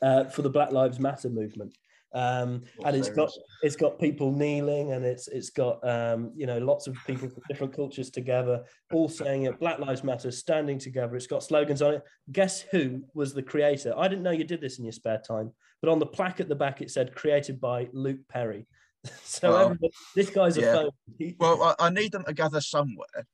uh, 0.00 0.24
for 0.24 0.42
the 0.42 0.50
Black 0.50 0.70
Lives 0.70 1.00
Matter 1.00 1.28
movement 1.28 1.74
um, 2.14 2.62
and 2.84 2.96
it's 2.96 3.08
got 3.08 3.30
it's 3.62 3.76
got 3.76 3.98
people 3.98 4.32
kneeling 4.32 4.92
and 4.92 5.04
it's 5.04 5.28
it's 5.28 5.50
got 5.50 5.86
um, 5.88 6.30
you 6.34 6.46
know 6.46 6.58
lots 6.58 6.86
of 6.86 6.96
people 7.06 7.28
from 7.28 7.42
different 7.48 7.74
cultures 7.74 8.10
together 8.10 8.64
all 8.92 9.08
saying 9.08 9.44
it 9.44 9.58
black 9.58 9.78
lives 9.78 10.04
matter 10.04 10.30
standing 10.30 10.78
together 10.78 11.16
it's 11.16 11.26
got 11.26 11.42
slogans 11.42 11.80
on 11.80 11.94
it 11.94 12.02
guess 12.30 12.62
who 12.70 13.02
was 13.14 13.32
the 13.32 13.42
creator 13.42 13.94
i 13.96 14.06
didn't 14.06 14.22
know 14.22 14.30
you 14.30 14.44
did 14.44 14.60
this 14.60 14.78
in 14.78 14.84
your 14.84 14.92
spare 14.92 15.22
time 15.26 15.50
but 15.80 15.90
on 15.90 15.98
the 15.98 16.06
plaque 16.06 16.40
at 16.40 16.48
the 16.48 16.54
back 16.54 16.82
it 16.82 16.90
said 16.90 17.14
created 17.14 17.60
by 17.60 17.88
luke 17.92 18.20
perry 18.28 18.66
so 19.24 19.50
well, 19.50 19.76
this 20.14 20.30
guy's 20.30 20.56
yeah. 20.56 20.66
a 20.66 20.74
phone 20.74 21.34
well 21.38 21.62
I, 21.62 21.86
I 21.86 21.90
need 21.90 22.12
them 22.12 22.24
to 22.24 22.34
gather 22.34 22.60
somewhere 22.60 23.26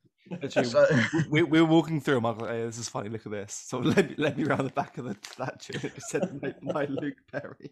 Actually, 0.42 0.64
so, 0.64 0.86
we, 1.30 1.42
we 1.42 1.60
were 1.60 1.66
walking 1.66 2.00
through. 2.00 2.18
I'm 2.18 2.38
like, 2.38 2.50
hey, 2.50 2.64
this 2.64 2.78
is 2.78 2.88
funny. 2.88 3.08
Look 3.08 3.26
at 3.26 3.32
this. 3.32 3.64
So 3.66 3.78
let 3.84 4.08
me, 4.08 4.14
let 4.18 4.36
me 4.36 4.44
around 4.44 4.64
the 4.64 4.72
back 4.72 4.98
of 4.98 5.04
the 5.04 5.16
statue. 5.22 5.78
It 5.82 6.02
said, 6.02 6.56
"My 6.62 6.84
Luke 6.86 7.18
Perry." 7.30 7.70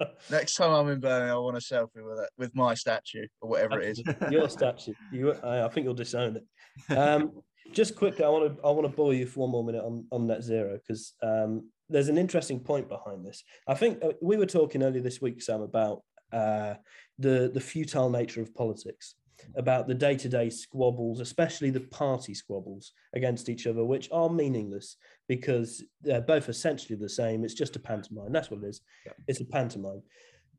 Next 0.30 0.54
time 0.54 0.72
I'm 0.72 0.88
in 0.88 1.00
Birmingham, 1.00 1.36
I 1.36 1.38
want 1.38 1.56
a 1.56 1.60
selfie 1.60 2.04
with 2.04 2.18
it, 2.20 2.30
with 2.36 2.54
my 2.54 2.74
statue 2.74 3.26
or 3.40 3.50
whatever 3.50 3.80
it 3.80 3.90
is. 3.90 4.02
Your 4.30 4.48
statue. 4.48 4.94
You, 5.12 5.32
I, 5.42 5.64
I 5.64 5.68
think 5.68 5.84
you'll 5.84 5.94
disown 5.94 6.36
it. 6.36 6.96
Um, 6.96 7.32
just 7.72 7.96
quickly, 7.96 8.24
I 8.24 8.28
want 8.28 8.56
to 8.56 8.62
I 8.62 8.70
want 8.70 8.90
to 8.90 8.96
bore 8.96 9.14
you 9.14 9.26
for 9.26 9.40
one 9.40 9.50
more 9.50 9.64
minute 9.64 9.84
on 9.84 10.06
on 10.10 10.26
net 10.26 10.42
zero 10.42 10.78
because 10.78 11.14
um, 11.22 11.68
there's 11.88 12.08
an 12.08 12.18
interesting 12.18 12.60
point 12.60 12.88
behind 12.88 13.24
this. 13.24 13.42
I 13.66 13.74
think 13.74 14.02
uh, 14.02 14.12
we 14.20 14.36
were 14.36 14.46
talking 14.46 14.82
earlier 14.82 15.02
this 15.02 15.20
week, 15.20 15.42
Sam, 15.42 15.62
about 15.62 16.02
uh, 16.32 16.74
the 17.18 17.50
the 17.52 17.60
futile 17.60 18.10
nature 18.10 18.40
of 18.40 18.54
politics 18.54 19.14
about 19.56 19.86
the 19.86 19.94
day 19.94 20.16
to 20.16 20.28
day 20.28 20.50
squabbles, 20.50 21.20
especially 21.20 21.70
the 21.70 21.80
party 21.80 22.34
squabbles 22.34 22.92
against 23.14 23.48
each 23.48 23.66
other, 23.66 23.84
which 23.84 24.08
are 24.12 24.30
meaningless 24.30 24.96
because 25.28 25.84
they're 26.02 26.20
both 26.20 26.48
essentially 26.48 26.98
the 26.98 27.08
same. 27.08 27.44
It's 27.44 27.54
just 27.54 27.76
a 27.76 27.80
pantomime. 27.80 28.32
That's 28.32 28.50
what 28.50 28.62
it 28.62 28.66
is. 28.66 28.80
Yeah. 29.06 29.12
It's 29.26 29.40
a 29.40 29.44
pantomime. 29.44 30.02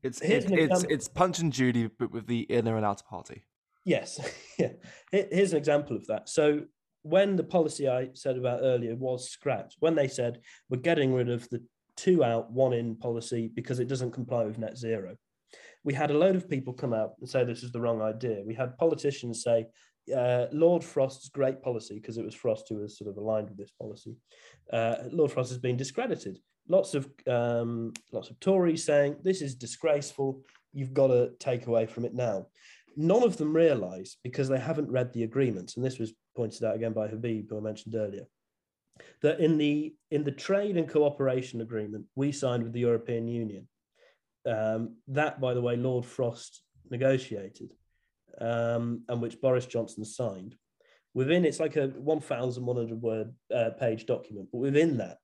It's 0.01 0.21
it's, 0.21 0.45
it's, 0.49 0.83
it's 0.83 1.07
Punch 1.07 1.39
and 1.39 1.51
Judy, 1.51 1.89
but 1.99 2.11
with 2.11 2.25
the 2.27 2.41
inner 2.41 2.77
and 2.77 2.85
outer 2.85 3.03
party. 3.09 3.43
Yes. 3.85 4.19
yeah. 4.59 4.73
Here's 5.11 5.51
an 5.51 5.57
example 5.57 5.95
of 5.95 6.07
that. 6.07 6.29
So 6.29 6.61
when 7.01 7.35
the 7.35 7.43
policy 7.43 7.89
I 7.89 8.09
said 8.13 8.37
about 8.37 8.61
earlier 8.61 8.95
was 8.95 9.29
scrapped, 9.29 9.75
when 9.79 9.95
they 9.95 10.07
said 10.07 10.39
we're 10.69 10.79
getting 10.79 11.13
rid 11.13 11.29
of 11.29 11.49
the 11.49 11.63
two 11.97 12.23
out, 12.23 12.51
one 12.51 12.73
in 12.73 12.95
policy 12.95 13.49
because 13.53 13.79
it 13.79 13.87
doesn't 13.87 14.11
comply 14.11 14.45
with 14.45 14.57
net 14.57 14.77
zero 14.77 15.15
we 15.83 15.93
had 15.93 16.11
a 16.11 16.17
load 16.17 16.35
of 16.35 16.49
people 16.49 16.73
come 16.73 16.93
out 16.93 17.11
and 17.19 17.29
say 17.29 17.43
this 17.43 17.63
is 17.63 17.71
the 17.71 17.81
wrong 17.81 18.01
idea. 18.01 18.43
We 18.45 18.55
had 18.55 18.77
politicians 18.77 19.43
say 19.43 19.67
uh, 20.15 20.47
Lord 20.51 20.83
Frost's 20.83 21.29
great 21.29 21.61
policy, 21.61 21.95
because 21.95 22.17
it 22.17 22.25
was 22.25 22.35
Frost 22.35 22.67
who 22.69 22.77
was 22.77 22.97
sort 22.97 23.09
of 23.09 23.17
aligned 23.17 23.49
with 23.49 23.57
this 23.57 23.71
policy. 23.71 24.15
Uh, 24.71 24.95
Lord 25.11 25.31
Frost 25.31 25.49
has 25.49 25.59
been 25.59 25.77
discredited. 25.77 26.39
Lots 26.67 26.93
of 26.93 27.09
um, 27.27 27.93
lots 28.11 28.29
of 28.29 28.39
Tories 28.39 28.83
saying 28.83 29.17
this 29.23 29.41
is 29.41 29.55
disgraceful. 29.55 30.41
You've 30.73 30.93
got 30.93 31.07
to 31.07 31.31
take 31.39 31.65
away 31.67 31.85
from 31.87 32.05
it 32.05 32.13
now. 32.13 32.47
None 32.95 33.23
of 33.23 33.37
them 33.37 33.55
realise 33.55 34.17
because 34.23 34.49
they 34.49 34.59
haven't 34.59 34.91
read 34.91 35.13
the 35.13 35.23
agreements, 35.23 35.75
and 35.75 35.85
this 35.85 35.99
was 35.99 36.13
pointed 36.35 36.63
out 36.63 36.75
again 36.75 36.93
by 36.93 37.07
Habib, 37.07 37.49
who 37.49 37.57
I 37.57 37.61
mentioned 37.61 37.95
earlier, 37.95 38.25
that 39.21 39.39
in 39.39 39.57
the 39.57 39.95
in 40.11 40.23
the 40.23 40.31
trade 40.31 40.77
and 40.77 40.87
cooperation 40.87 41.61
agreement 41.61 42.05
we 42.15 42.31
signed 42.31 42.63
with 42.63 42.73
the 42.73 42.81
European 42.81 43.27
Union, 43.27 43.67
um, 44.45 44.95
that, 45.07 45.39
by 45.41 45.53
the 45.53 45.61
way, 45.61 45.75
Lord 45.75 46.05
Frost 46.05 46.61
negotiated 46.89 47.73
um, 48.39 49.03
and 49.07 49.21
which 49.21 49.41
Boris 49.41 49.65
Johnson 49.65 50.05
signed. 50.05 50.55
Within 51.13 51.45
it's 51.45 51.59
like 51.59 51.75
a 51.75 51.87
1,100 51.87 53.01
word 53.01 53.33
uh, 53.53 53.71
page 53.79 54.05
document, 54.05 54.49
but 54.51 54.59
within 54.59 54.97
that, 54.97 55.17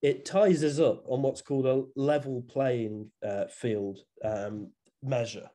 it 0.00 0.24
ties 0.24 0.64
us 0.64 0.78
up 0.78 1.04
on 1.08 1.22
what's 1.22 1.42
called 1.42 1.66
a 1.66 1.84
level 1.96 2.42
playing 2.42 3.10
uh, 3.24 3.44
field 3.46 4.00
um, 4.24 4.70
measure 5.02 5.48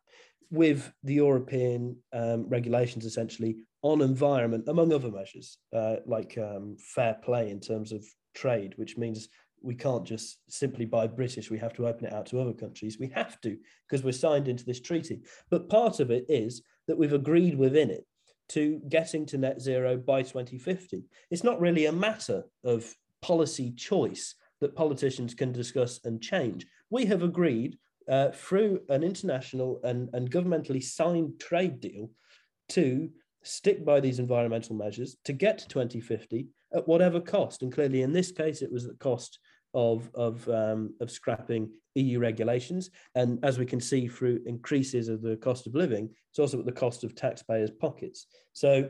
with 0.49 0.91
the 1.03 1.15
European 1.15 1.97
um, 2.13 2.47
regulations 2.47 3.05
essentially 3.05 3.57
on 3.81 4.01
environment, 4.01 4.65
among 4.67 4.93
other 4.93 5.11
measures, 5.11 5.57
uh, 5.73 5.97
like 6.05 6.37
um, 6.37 6.77
fair 6.79 7.15
play 7.23 7.49
in 7.49 7.59
terms 7.59 7.91
of 7.91 8.05
trade, 8.33 8.73
which 8.77 8.97
means 8.97 9.27
we 9.61 9.75
can't 9.75 10.05
just 10.05 10.39
simply 10.49 10.85
buy 10.85 11.07
British. 11.07 11.49
We 11.49 11.57
have 11.59 11.73
to 11.73 11.87
open 11.87 12.05
it 12.05 12.13
out 12.13 12.25
to 12.27 12.39
other 12.39 12.53
countries. 12.53 12.97
We 12.99 13.09
have 13.09 13.39
to 13.41 13.57
because 13.87 14.03
we're 14.03 14.11
signed 14.11 14.47
into 14.47 14.65
this 14.65 14.79
treaty. 14.79 15.21
But 15.49 15.69
part 15.69 15.99
of 15.99 16.11
it 16.11 16.25
is 16.29 16.61
that 16.87 16.97
we've 16.97 17.13
agreed 17.13 17.57
within 17.57 17.89
it 17.89 18.05
to 18.49 18.81
getting 18.89 19.25
to 19.27 19.37
net 19.37 19.61
zero 19.61 19.97
by 19.97 20.21
2050. 20.21 21.03
It's 21.31 21.43
not 21.43 21.59
really 21.59 21.85
a 21.85 21.91
matter 21.91 22.43
of 22.63 22.93
policy 23.21 23.71
choice 23.71 24.35
that 24.61 24.75
politicians 24.75 25.33
can 25.33 25.51
discuss 25.51 25.99
and 26.05 26.21
change. 26.21 26.65
We 26.89 27.05
have 27.05 27.23
agreed 27.23 27.77
uh, 28.09 28.29
through 28.31 28.81
an 28.89 29.03
international 29.03 29.81
and, 29.83 30.09
and 30.13 30.31
governmentally 30.31 30.81
signed 30.81 31.39
trade 31.39 31.79
deal 31.79 32.09
to 32.69 33.09
stick 33.43 33.85
by 33.85 33.99
these 33.99 34.19
environmental 34.19 34.75
measures 34.75 35.17
to 35.25 35.33
get 35.33 35.57
to 35.59 35.67
2050 35.67 36.47
at 36.73 36.87
whatever 36.87 37.19
cost. 37.19 37.61
And 37.61 37.71
clearly, 37.71 38.01
in 38.01 38.11
this 38.11 38.31
case, 38.31 38.61
it 38.61 38.71
was 38.71 38.85
the 38.85 38.95
cost 38.95 39.39
of 39.77 40.09
of 40.13 40.49
um, 40.49 40.93
of 40.99 41.09
scrapping 41.09 41.69
EU 41.95 42.19
regulations, 42.19 42.89
and 43.15 43.39
as 43.43 43.57
we 43.57 43.65
can 43.65 43.79
see 43.79 44.07
through 44.07 44.41
increases 44.45 45.07
of 45.07 45.21
the 45.21 45.37
cost 45.37 45.67
of 45.67 45.75
living, 45.75 46.09
it's 46.29 46.39
also 46.39 46.59
at 46.59 46.65
the 46.65 46.71
cost 46.71 47.03
of 47.05 47.15
taxpayers' 47.15 47.71
pockets. 47.71 48.27
So. 48.53 48.89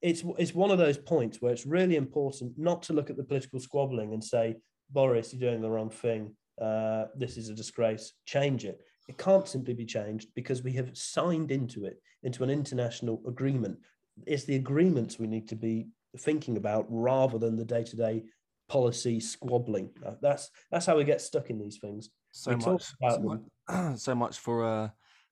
it's 0.00 0.22
it's 0.38 0.54
one 0.54 0.70
of 0.70 0.78
those 0.78 0.96
points 0.96 1.40
where 1.40 1.52
it's 1.52 1.66
really 1.66 1.96
important 1.96 2.52
not 2.56 2.82
to 2.84 2.92
look 2.92 3.10
at 3.10 3.16
the 3.16 3.30
political 3.30 3.58
squabbling 3.58 4.12
and 4.12 4.22
say 4.22 4.56
Boris, 4.90 5.32
you're 5.32 5.50
doing 5.50 5.62
the 5.62 5.70
wrong 5.70 5.90
thing. 5.90 6.34
Uh, 6.60 7.04
this 7.16 7.36
is 7.36 7.48
a 7.48 7.54
disgrace. 7.54 8.12
Change 8.26 8.64
it. 8.64 8.80
It 9.08 9.18
can't 9.18 9.48
simply 9.48 9.74
be 9.74 9.84
changed 9.84 10.28
because 10.34 10.62
we 10.62 10.72
have 10.72 10.96
signed 10.96 11.50
into 11.50 11.84
it, 11.84 12.00
into 12.22 12.42
an 12.44 12.50
international 12.50 13.22
agreement. 13.26 13.78
It's 14.26 14.44
the 14.44 14.56
agreements 14.56 15.18
we 15.18 15.26
need 15.26 15.48
to 15.48 15.56
be 15.56 15.88
thinking 16.18 16.56
about 16.56 16.86
rather 16.88 17.38
than 17.38 17.56
the 17.56 17.64
day-to-day 17.64 18.24
policy 18.68 19.20
squabbling. 19.20 19.90
Uh, 20.04 20.14
that's 20.20 20.50
that's 20.70 20.86
how 20.86 20.96
we 20.96 21.04
get 21.04 21.20
stuck 21.20 21.50
in 21.50 21.58
these 21.58 21.78
things. 21.78 22.10
So 22.32 22.50
we 22.52 22.56
much, 22.56 22.84
so 22.84 23.18
much, 23.20 23.98
so 23.98 24.14
much, 24.14 24.38
for 24.38 24.64
uh, 24.64 24.88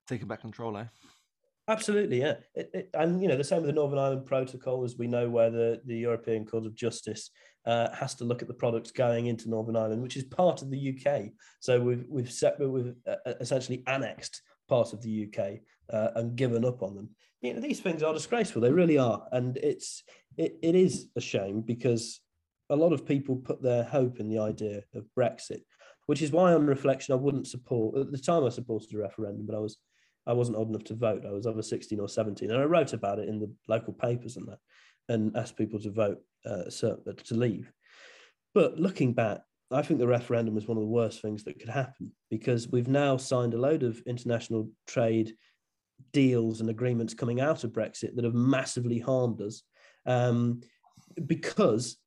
taking 0.09 0.29
back 0.29 0.40
control, 0.40 0.77
eh? 0.79 0.87
Absolutely, 1.68 2.20
yeah. 2.20 2.35
It, 2.55 2.70
it, 2.72 2.90
and 2.94 3.20
you 3.20 3.29
know 3.29 3.37
the 3.37 3.44
same 3.44 3.59
with 3.59 3.66
the 3.66 3.72
Northern 3.72 3.99
Ireland 3.99 4.27
Protocol, 4.27 4.85
as 4.85 4.96
we 4.96 5.09
know, 5.09 5.29
where 5.29 5.51
the, 5.51 5.81
the 5.85 5.96
European 5.99 6.46
Court 6.46 6.64
of 6.64 6.75
Justice 6.75 7.31
uh, 7.66 7.92
has 7.94 8.14
to 8.16 8.25
look 8.25 8.40
at 8.40 8.49
the 8.49 8.55
products 8.55 8.92
going 8.92 9.27
into 9.27 9.51
Northern 9.51 9.77
Ireland, 9.77 10.03
which 10.03 10.16
is 10.16 10.25
part 10.25 10.62
of 10.62 10.70
the 10.70 10.96
UK. 10.96 11.31
So 11.61 11.81
we've 11.81 12.05
we've 12.09 12.31
set 12.31 12.59
we've 12.61 12.94
uh, 13.07 13.33
essentially 13.40 13.83
annexed 13.87 14.42
part 14.68 14.92
of 14.92 15.03
the 15.03 15.27
UK 15.27 15.59
uh, 15.92 16.11
and 16.16 16.37
given 16.37 16.64
up 16.64 16.83
on 16.83 16.94
them. 16.94 17.11
You 17.42 17.55
know 17.55 17.61
these 17.61 17.81
things 17.81 18.03
are 18.03 18.14
disgraceful. 18.14 18.62
They 18.62 18.72
really 18.72 18.99
are, 18.99 19.27
and 19.33 19.57
it's 19.57 20.05
it, 20.37 20.57
it 20.62 20.77
is 20.77 21.09
a 21.16 21.20
shame 21.20 21.62
because 21.62 22.20
a 22.70 22.76
lot 22.76 22.92
of 22.92 23.07
people 23.07 23.37
put 23.37 23.62
their 23.62 23.85
hope 23.85 24.20
in 24.20 24.29
the 24.29 24.38
idea 24.38 24.83
of 24.94 25.07
Brexit, 25.18 25.62
which 26.07 26.22
is 26.22 26.33
why, 26.33 26.52
on 26.52 26.66
reflection, 26.66 27.12
I 27.12 27.16
wouldn't 27.16 27.46
support. 27.46 27.98
At 27.98 28.12
the 28.12 28.18
time, 28.18 28.44
I 28.44 28.48
supported 28.48 28.92
a 28.94 28.98
referendum, 28.98 29.46
but 29.46 29.57
I 29.57 29.61
was 29.61 29.79
I 30.26 30.33
wasn't 30.33 30.57
old 30.57 30.70
enough 30.70 30.85
to 30.85 30.94
vote. 30.94 31.24
I 31.24 31.31
was 31.31 31.46
over 31.46 31.62
16 31.62 32.00
or 32.00 32.09
17. 32.09 32.50
And 32.50 32.61
I 32.61 32.64
wrote 32.64 32.92
about 32.92 33.20
it 33.20 33.29
in 33.29 33.38
the 33.38 33.48
local 33.68 33.92
papers 33.92 34.37
and 34.37 34.48
that 34.48 34.59
and 35.09 35.37
asked 35.37 35.57
people 35.57 35.79
to 35.81 35.90
vote 35.90 36.18
uh, 36.44 36.68
so, 36.68 36.98
to 37.24 37.35
leave. 37.35 37.70
But 38.55 38.79
looking 38.79 39.12
back, 39.12 39.42
I 39.70 39.83
think 39.83 40.00
the 40.00 40.07
referendum 40.07 40.55
was 40.55 40.66
one 40.66 40.76
of 40.76 40.83
the 40.83 40.88
worst 40.88 41.22
things 41.22 41.44
that 41.44 41.59
could 41.59 41.68
happen 41.68 42.12
because 42.31 42.68
we've 42.68 42.88
now 42.88 43.16
signed 43.16 43.55
a 43.55 43.59
load 43.59 43.83
of 43.83 44.00
international 44.07 44.70
trade 44.87 45.33
deals 46.12 46.61
and 46.61 46.70
agreements 46.70 47.14
coming 47.14 47.40
out 47.40 47.64
of 47.64 47.72
Brexit 47.72 48.14
that 48.16 48.24
have 48.24 48.35
massively 48.35 48.98
harmed 48.98 49.40
us 49.40 49.62
um, 50.07 50.61
because 51.26 51.98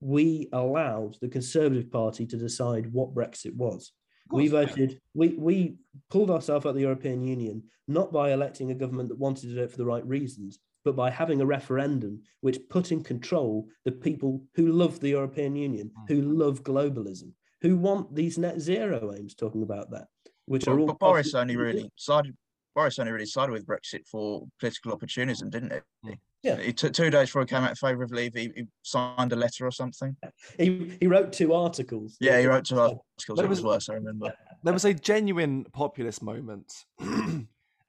we 0.00 0.48
allowed 0.52 1.16
the 1.20 1.28
Conservative 1.28 1.90
Party 1.90 2.26
to 2.26 2.36
decide 2.36 2.92
what 2.92 3.14
Brexit 3.14 3.54
was. 3.54 3.92
We 4.30 4.48
voted, 4.48 4.98
we, 5.14 5.28
we 5.38 5.76
pulled 6.10 6.30
ourselves 6.30 6.64
out 6.64 6.70
of 6.70 6.74
the 6.74 6.82
European 6.82 7.22
Union, 7.22 7.64
not 7.86 8.12
by 8.12 8.32
electing 8.32 8.70
a 8.70 8.74
government 8.74 9.10
that 9.10 9.18
wanted 9.18 9.42
to 9.48 9.54
do 9.54 9.62
it 9.62 9.70
for 9.70 9.76
the 9.76 9.84
right 9.84 10.06
reasons, 10.06 10.58
but 10.84 10.96
by 10.96 11.10
having 11.10 11.40
a 11.40 11.46
referendum 11.46 12.22
which 12.40 12.58
put 12.70 12.92
in 12.92 13.02
control 13.02 13.68
the 13.84 13.92
people 13.92 14.42
who 14.54 14.72
love 14.72 15.00
the 15.00 15.10
European 15.10 15.54
Union, 15.54 15.90
mm. 15.90 16.08
who 16.08 16.22
love 16.22 16.62
globalism, 16.62 17.32
who 17.60 17.76
want 17.76 18.14
these 18.14 18.38
net 18.38 18.60
zero 18.60 19.12
aims, 19.16 19.34
talking 19.34 19.62
about 19.62 19.90
that, 19.90 20.06
which 20.46 20.66
are 20.66 20.78
all. 20.78 20.86
But 20.86 20.98
Boris 20.98 21.34
only 21.34 21.56
really 21.56 21.90
sided. 21.96 22.34
Boris 22.74 22.98
only 22.98 23.12
really 23.12 23.26
sided 23.26 23.52
with 23.52 23.66
Brexit 23.66 24.06
for 24.10 24.46
political 24.58 24.92
opportunism, 24.92 25.50
didn't 25.50 25.72
it? 25.72 26.18
Yeah. 26.42 26.56
It 26.56 26.76
took 26.76 26.92
two 26.92 27.08
days 27.08 27.28
before 27.28 27.42
he 27.42 27.46
came 27.46 27.62
out 27.62 27.70
in 27.70 27.76
favour 27.76 28.02
of 28.02 28.10
leave. 28.10 28.34
He, 28.34 28.52
he, 28.54 28.64
signed 28.82 29.32
a 29.32 29.36
letter 29.36 29.64
or 29.64 29.70
something. 29.70 30.16
He 30.58 30.96
he 30.98 31.06
wrote 31.06 31.32
two 31.32 31.54
articles. 31.54 32.16
Yeah, 32.20 32.40
he 32.40 32.46
wrote 32.46 32.64
two 32.64 32.80
articles. 32.80 33.38
It 33.38 33.48
was, 33.48 33.60
was 33.60 33.62
worse, 33.62 33.88
I 33.88 33.94
remember. 33.94 34.34
There 34.64 34.72
was 34.72 34.84
a 34.84 34.94
genuine 34.94 35.64
populist 35.72 36.22
moment, 36.22 36.72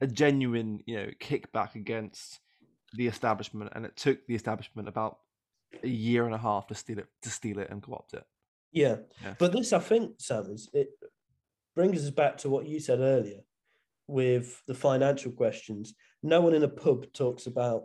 a 0.02 0.08
genuine, 0.08 0.82
you 0.88 0.96
know, 0.96 1.10
kickback 1.20 1.76
against 1.76 2.40
the 2.96 3.06
establishment, 3.06 3.72
and 3.76 3.86
it 3.86 3.96
took 3.96 4.26
the 4.26 4.34
establishment 4.34 4.88
about 4.88 5.20
a 5.84 5.88
year 5.88 6.26
and 6.26 6.34
a 6.34 6.38
half 6.40 6.66
to 6.68 6.76
steal 6.76 6.98
it, 6.98 7.06
to 7.22 7.30
steal 7.30 7.60
it 7.60 7.70
and 7.70 7.84
co-opt 7.84 8.16
it. 8.16 8.24
Yeah, 8.72 8.98
yeah. 9.24 9.36
but 9.38 9.52
this, 9.52 9.72
I 9.72 9.78
think, 9.78 10.14
Sam, 10.18 10.48
is 10.50 10.68
it 10.74 10.90
brings 11.76 12.04
us 12.04 12.10
back 12.10 12.38
to 12.38 12.50
what 12.50 12.66
you 12.66 12.80
said 12.80 13.00
earlier 13.00 13.42
with 14.08 14.62
the 14.66 14.74
financial 14.74 15.32
questions. 15.32 15.94
No 16.22 16.42
one 16.42 16.54
in 16.54 16.64
a 16.64 16.68
pub 16.68 17.12
talks 17.14 17.46
about 17.46 17.84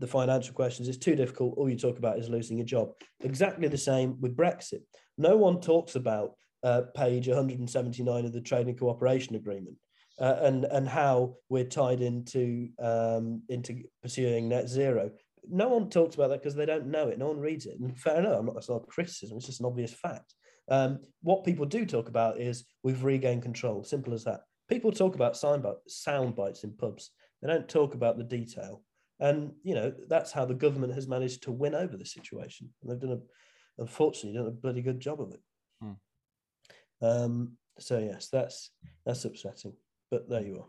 the 0.00 0.06
financial 0.06 0.54
questions. 0.54 0.88
It's 0.88 0.98
too 0.98 1.14
difficult. 1.14 1.54
All 1.56 1.68
you 1.68 1.76
talk 1.76 1.98
about 1.98 2.18
is 2.18 2.28
losing 2.28 2.58
your 2.58 2.66
job. 2.66 2.90
Exactly 3.20 3.68
the 3.68 3.78
same 3.78 4.20
with 4.20 4.36
Brexit. 4.36 4.80
No 5.16 5.36
one 5.36 5.60
talks 5.60 5.94
about 5.94 6.34
uh, 6.62 6.82
page 6.96 7.28
179 7.28 8.24
of 8.24 8.32
the 8.32 8.40
Trade 8.40 8.66
and 8.66 8.78
Cooperation 8.78 9.36
Agreement 9.36 9.76
uh, 10.20 10.36
and 10.42 10.64
and 10.66 10.88
how 10.88 11.34
we're 11.48 11.64
tied 11.64 12.00
into 12.00 12.68
um, 12.78 13.42
into 13.48 13.82
pursuing 14.02 14.48
net 14.48 14.68
zero. 14.68 15.10
No 15.48 15.68
one 15.68 15.88
talks 15.88 16.14
about 16.14 16.28
that 16.28 16.42
because 16.42 16.54
they 16.54 16.66
don't 16.66 16.86
know 16.86 17.08
it. 17.08 17.18
No 17.18 17.28
one 17.28 17.40
reads 17.40 17.66
it. 17.66 17.80
And 17.80 17.98
fair 17.98 18.18
enough, 18.18 18.38
I'm 18.38 18.46
not, 18.46 18.54
that's 18.54 18.68
not 18.68 18.86
criticism. 18.88 19.38
It's 19.38 19.46
just 19.46 19.60
an 19.60 19.66
obvious 19.66 19.92
fact. 19.92 20.34
Um, 20.70 21.00
what 21.22 21.44
people 21.44 21.64
do 21.64 21.86
talk 21.86 22.08
about 22.08 22.38
is 22.38 22.64
we've 22.82 23.02
regained 23.02 23.42
control. 23.42 23.82
Simple 23.82 24.12
as 24.12 24.24
that. 24.24 24.40
People 24.68 24.92
talk 24.92 25.14
about 25.14 25.36
sound, 25.36 25.64
sound 25.88 26.36
bites 26.36 26.62
in 26.62 26.76
pubs. 26.76 27.10
They 27.40 27.48
don't 27.48 27.68
talk 27.68 27.94
about 27.94 28.18
the 28.18 28.24
detail. 28.24 28.82
And 29.20 29.52
you 29.62 29.74
know 29.74 29.92
that's 30.08 30.32
how 30.32 30.44
the 30.44 30.54
government 30.54 30.94
has 30.94 31.06
managed 31.06 31.42
to 31.44 31.52
win 31.52 31.74
over 31.74 31.96
the 31.96 32.06
situation. 32.06 32.70
And 32.82 32.90
they've 32.90 33.00
done 33.00 33.20
a, 33.20 33.82
unfortunately, 33.82 34.38
done 34.38 34.48
a 34.48 34.50
bloody 34.50 34.82
good 34.82 34.98
job 34.98 35.20
of 35.20 35.32
it. 35.32 35.40
Hmm. 35.82 37.06
Um, 37.06 37.56
so 37.78 37.98
yes, 37.98 38.28
that's 38.32 38.70
that's 39.04 39.24
upsetting. 39.24 39.74
But 40.10 40.28
there 40.28 40.42
you 40.42 40.58
are. 40.58 40.68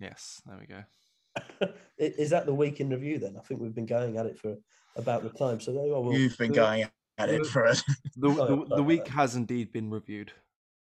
Yes, 0.00 0.40
there 0.46 0.58
we 0.58 0.66
go. 0.66 1.72
Is 1.98 2.30
that 2.30 2.46
the 2.46 2.54
week 2.54 2.80
in 2.80 2.90
review 2.90 3.18
then? 3.18 3.36
I 3.38 3.40
think 3.42 3.60
we've 3.60 3.74
been 3.74 3.86
going 3.86 4.16
at 4.16 4.26
it 4.26 4.38
for 4.38 4.56
about 4.96 5.22
the 5.22 5.30
time. 5.30 5.60
So 5.60 5.72
there 5.72 5.86
you 5.86 5.94
are. 5.94 6.00
We'll, 6.00 6.14
You've 6.14 6.38
been 6.38 6.52
going 6.52 6.86
at 7.18 7.28
it 7.28 7.46
for 7.46 7.66
us. 7.66 7.82
The, 8.16 8.28
the, 8.28 8.76
the, 8.76 8.82
week 8.82 9.08
has 9.08 9.34
indeed 9.34 9.72
been 9.72 9.90
reviewed. 9.90 10.30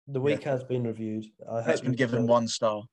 The 0.09 0.19
week 0.19 0.43
yeah. 0.43 0.51
has 0.51 0.65
been 0.65 0.83
reviewed. 0.83 1.27
I 1.49 1.59
it's 1.59 1.79
been 1.79 1.93
given 1.93 2.27
one 2.27 2.45
star. 2.45 2.83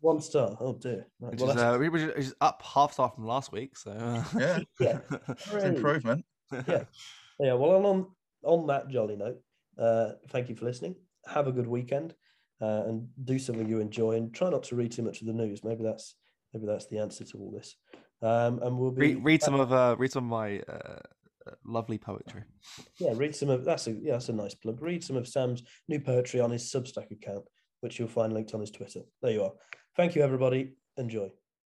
One 0.00 0.20
star. 0.20 0.56
Oh 0.60 0.74
dear. 0.74 1.06
Right. 1.20 1.32
Which, 1.32 1.40
well, 1.40 1.50
is, 1.50 1.56
uh, 1.56 1.78
which 1.78 2.02
is 2.26 2.34
up 2.40 2.62
half 2.62 2.92
star 2.92 3.10
from 3.10 3.26
last 3.26 3.52
week. 3.52 3.76
So 3.76 3.90
uh... 3.90 4.24
yeah, 4.38 4.58
yeah, 4.80 5.64
improvement. 5.64 6.24
yeah, 6.52 6.84
yeah. 7.40 7.54
Well, 7.54 7.84
on 7.84 8.06
on 8.44 8.66
that 8.68 8.88
jolly 8.88 9.16
note, 9.16 9.40
uh, 9.78 10.12
thank 10.28 10.48
you 10.48 10.54
for 10.54 10.64
listening. 10.64 10.94
Have 11.26 11.48
a 11.48 11.52
good 11.52 11.66
weekend 11.66 12.14
uh, 12.60 12.84
and 12.86 13.08
do 13.24 13.38
something 13.38 13.68
you 13.68 13.80
enjoy 13.80 14.12
and 14.12 14.32
try 14.32 14.48
not 14.50 14.62
to 14.64 14.76
read 14.76 14.92
too 14.92 15.02
much 15.02 15.20
of 15.20 15.26
the 15.26 15.32
news. 15.32 15.64
Maybe 15.64 15.82
that's 15.82 16.14
maybe 16.52 16.66
that's 16.66 16.86
the 16.86 16.98
answer 16.98 17.24
to 17.24 17.38
all 17.38 17.50
this. 17.50 17.76
Um, 18.20 18.60
and 18.62 18.78
we'll 18.78 18.90
be 18.90 19.14
read, 19.14 19.24
read 19.24 19.42
some 19.42 19.54
of 19.54 19.72
uh, 19.72 19.96
read 19.98 20.12
some 20.12 20.24
of 20.24 20.30
my 20.30 20.60
uh, 20.68 20.98
uh, 21.46 21.52
lovely 21.64 21.98
poetry. 21.98 22.42
Yeah, 22.98 23.12
read 23.14 23.34
some 23.34 23.50
of 23.50 23.64
that's 23.64 23.86
a 23.86 23.92
yeah 23.92 24.12
that's 24.12 24.28
a 24.28 24.32
nice 24.32 24.54
plug. 24.54 24.80
Read 24.82 25.04
some 25.04 25.16
of 25.16 25.28
Sam's 25.28 25.62
new 25.88 26.00
poetry 26.00 26.40
on 26.40 26.50
his 26.50 26.64
Substack 26.64 27.10
account, 27.10 27.44
which 27.80 27.98
you'll 27.98 28.08
find 28.08 28.32
linked 28.32 28.54
on 28.54 28.60
his 28.60 28.70
Twitter. 28.70 29.00
There 29.22 29.32
you 29.32 29.44
are. 29.44 29.52
Thank 29.96 30.14
you, 30.14 30.22
everybody. 30.22 30.74
Enjoy. 30.96 31.30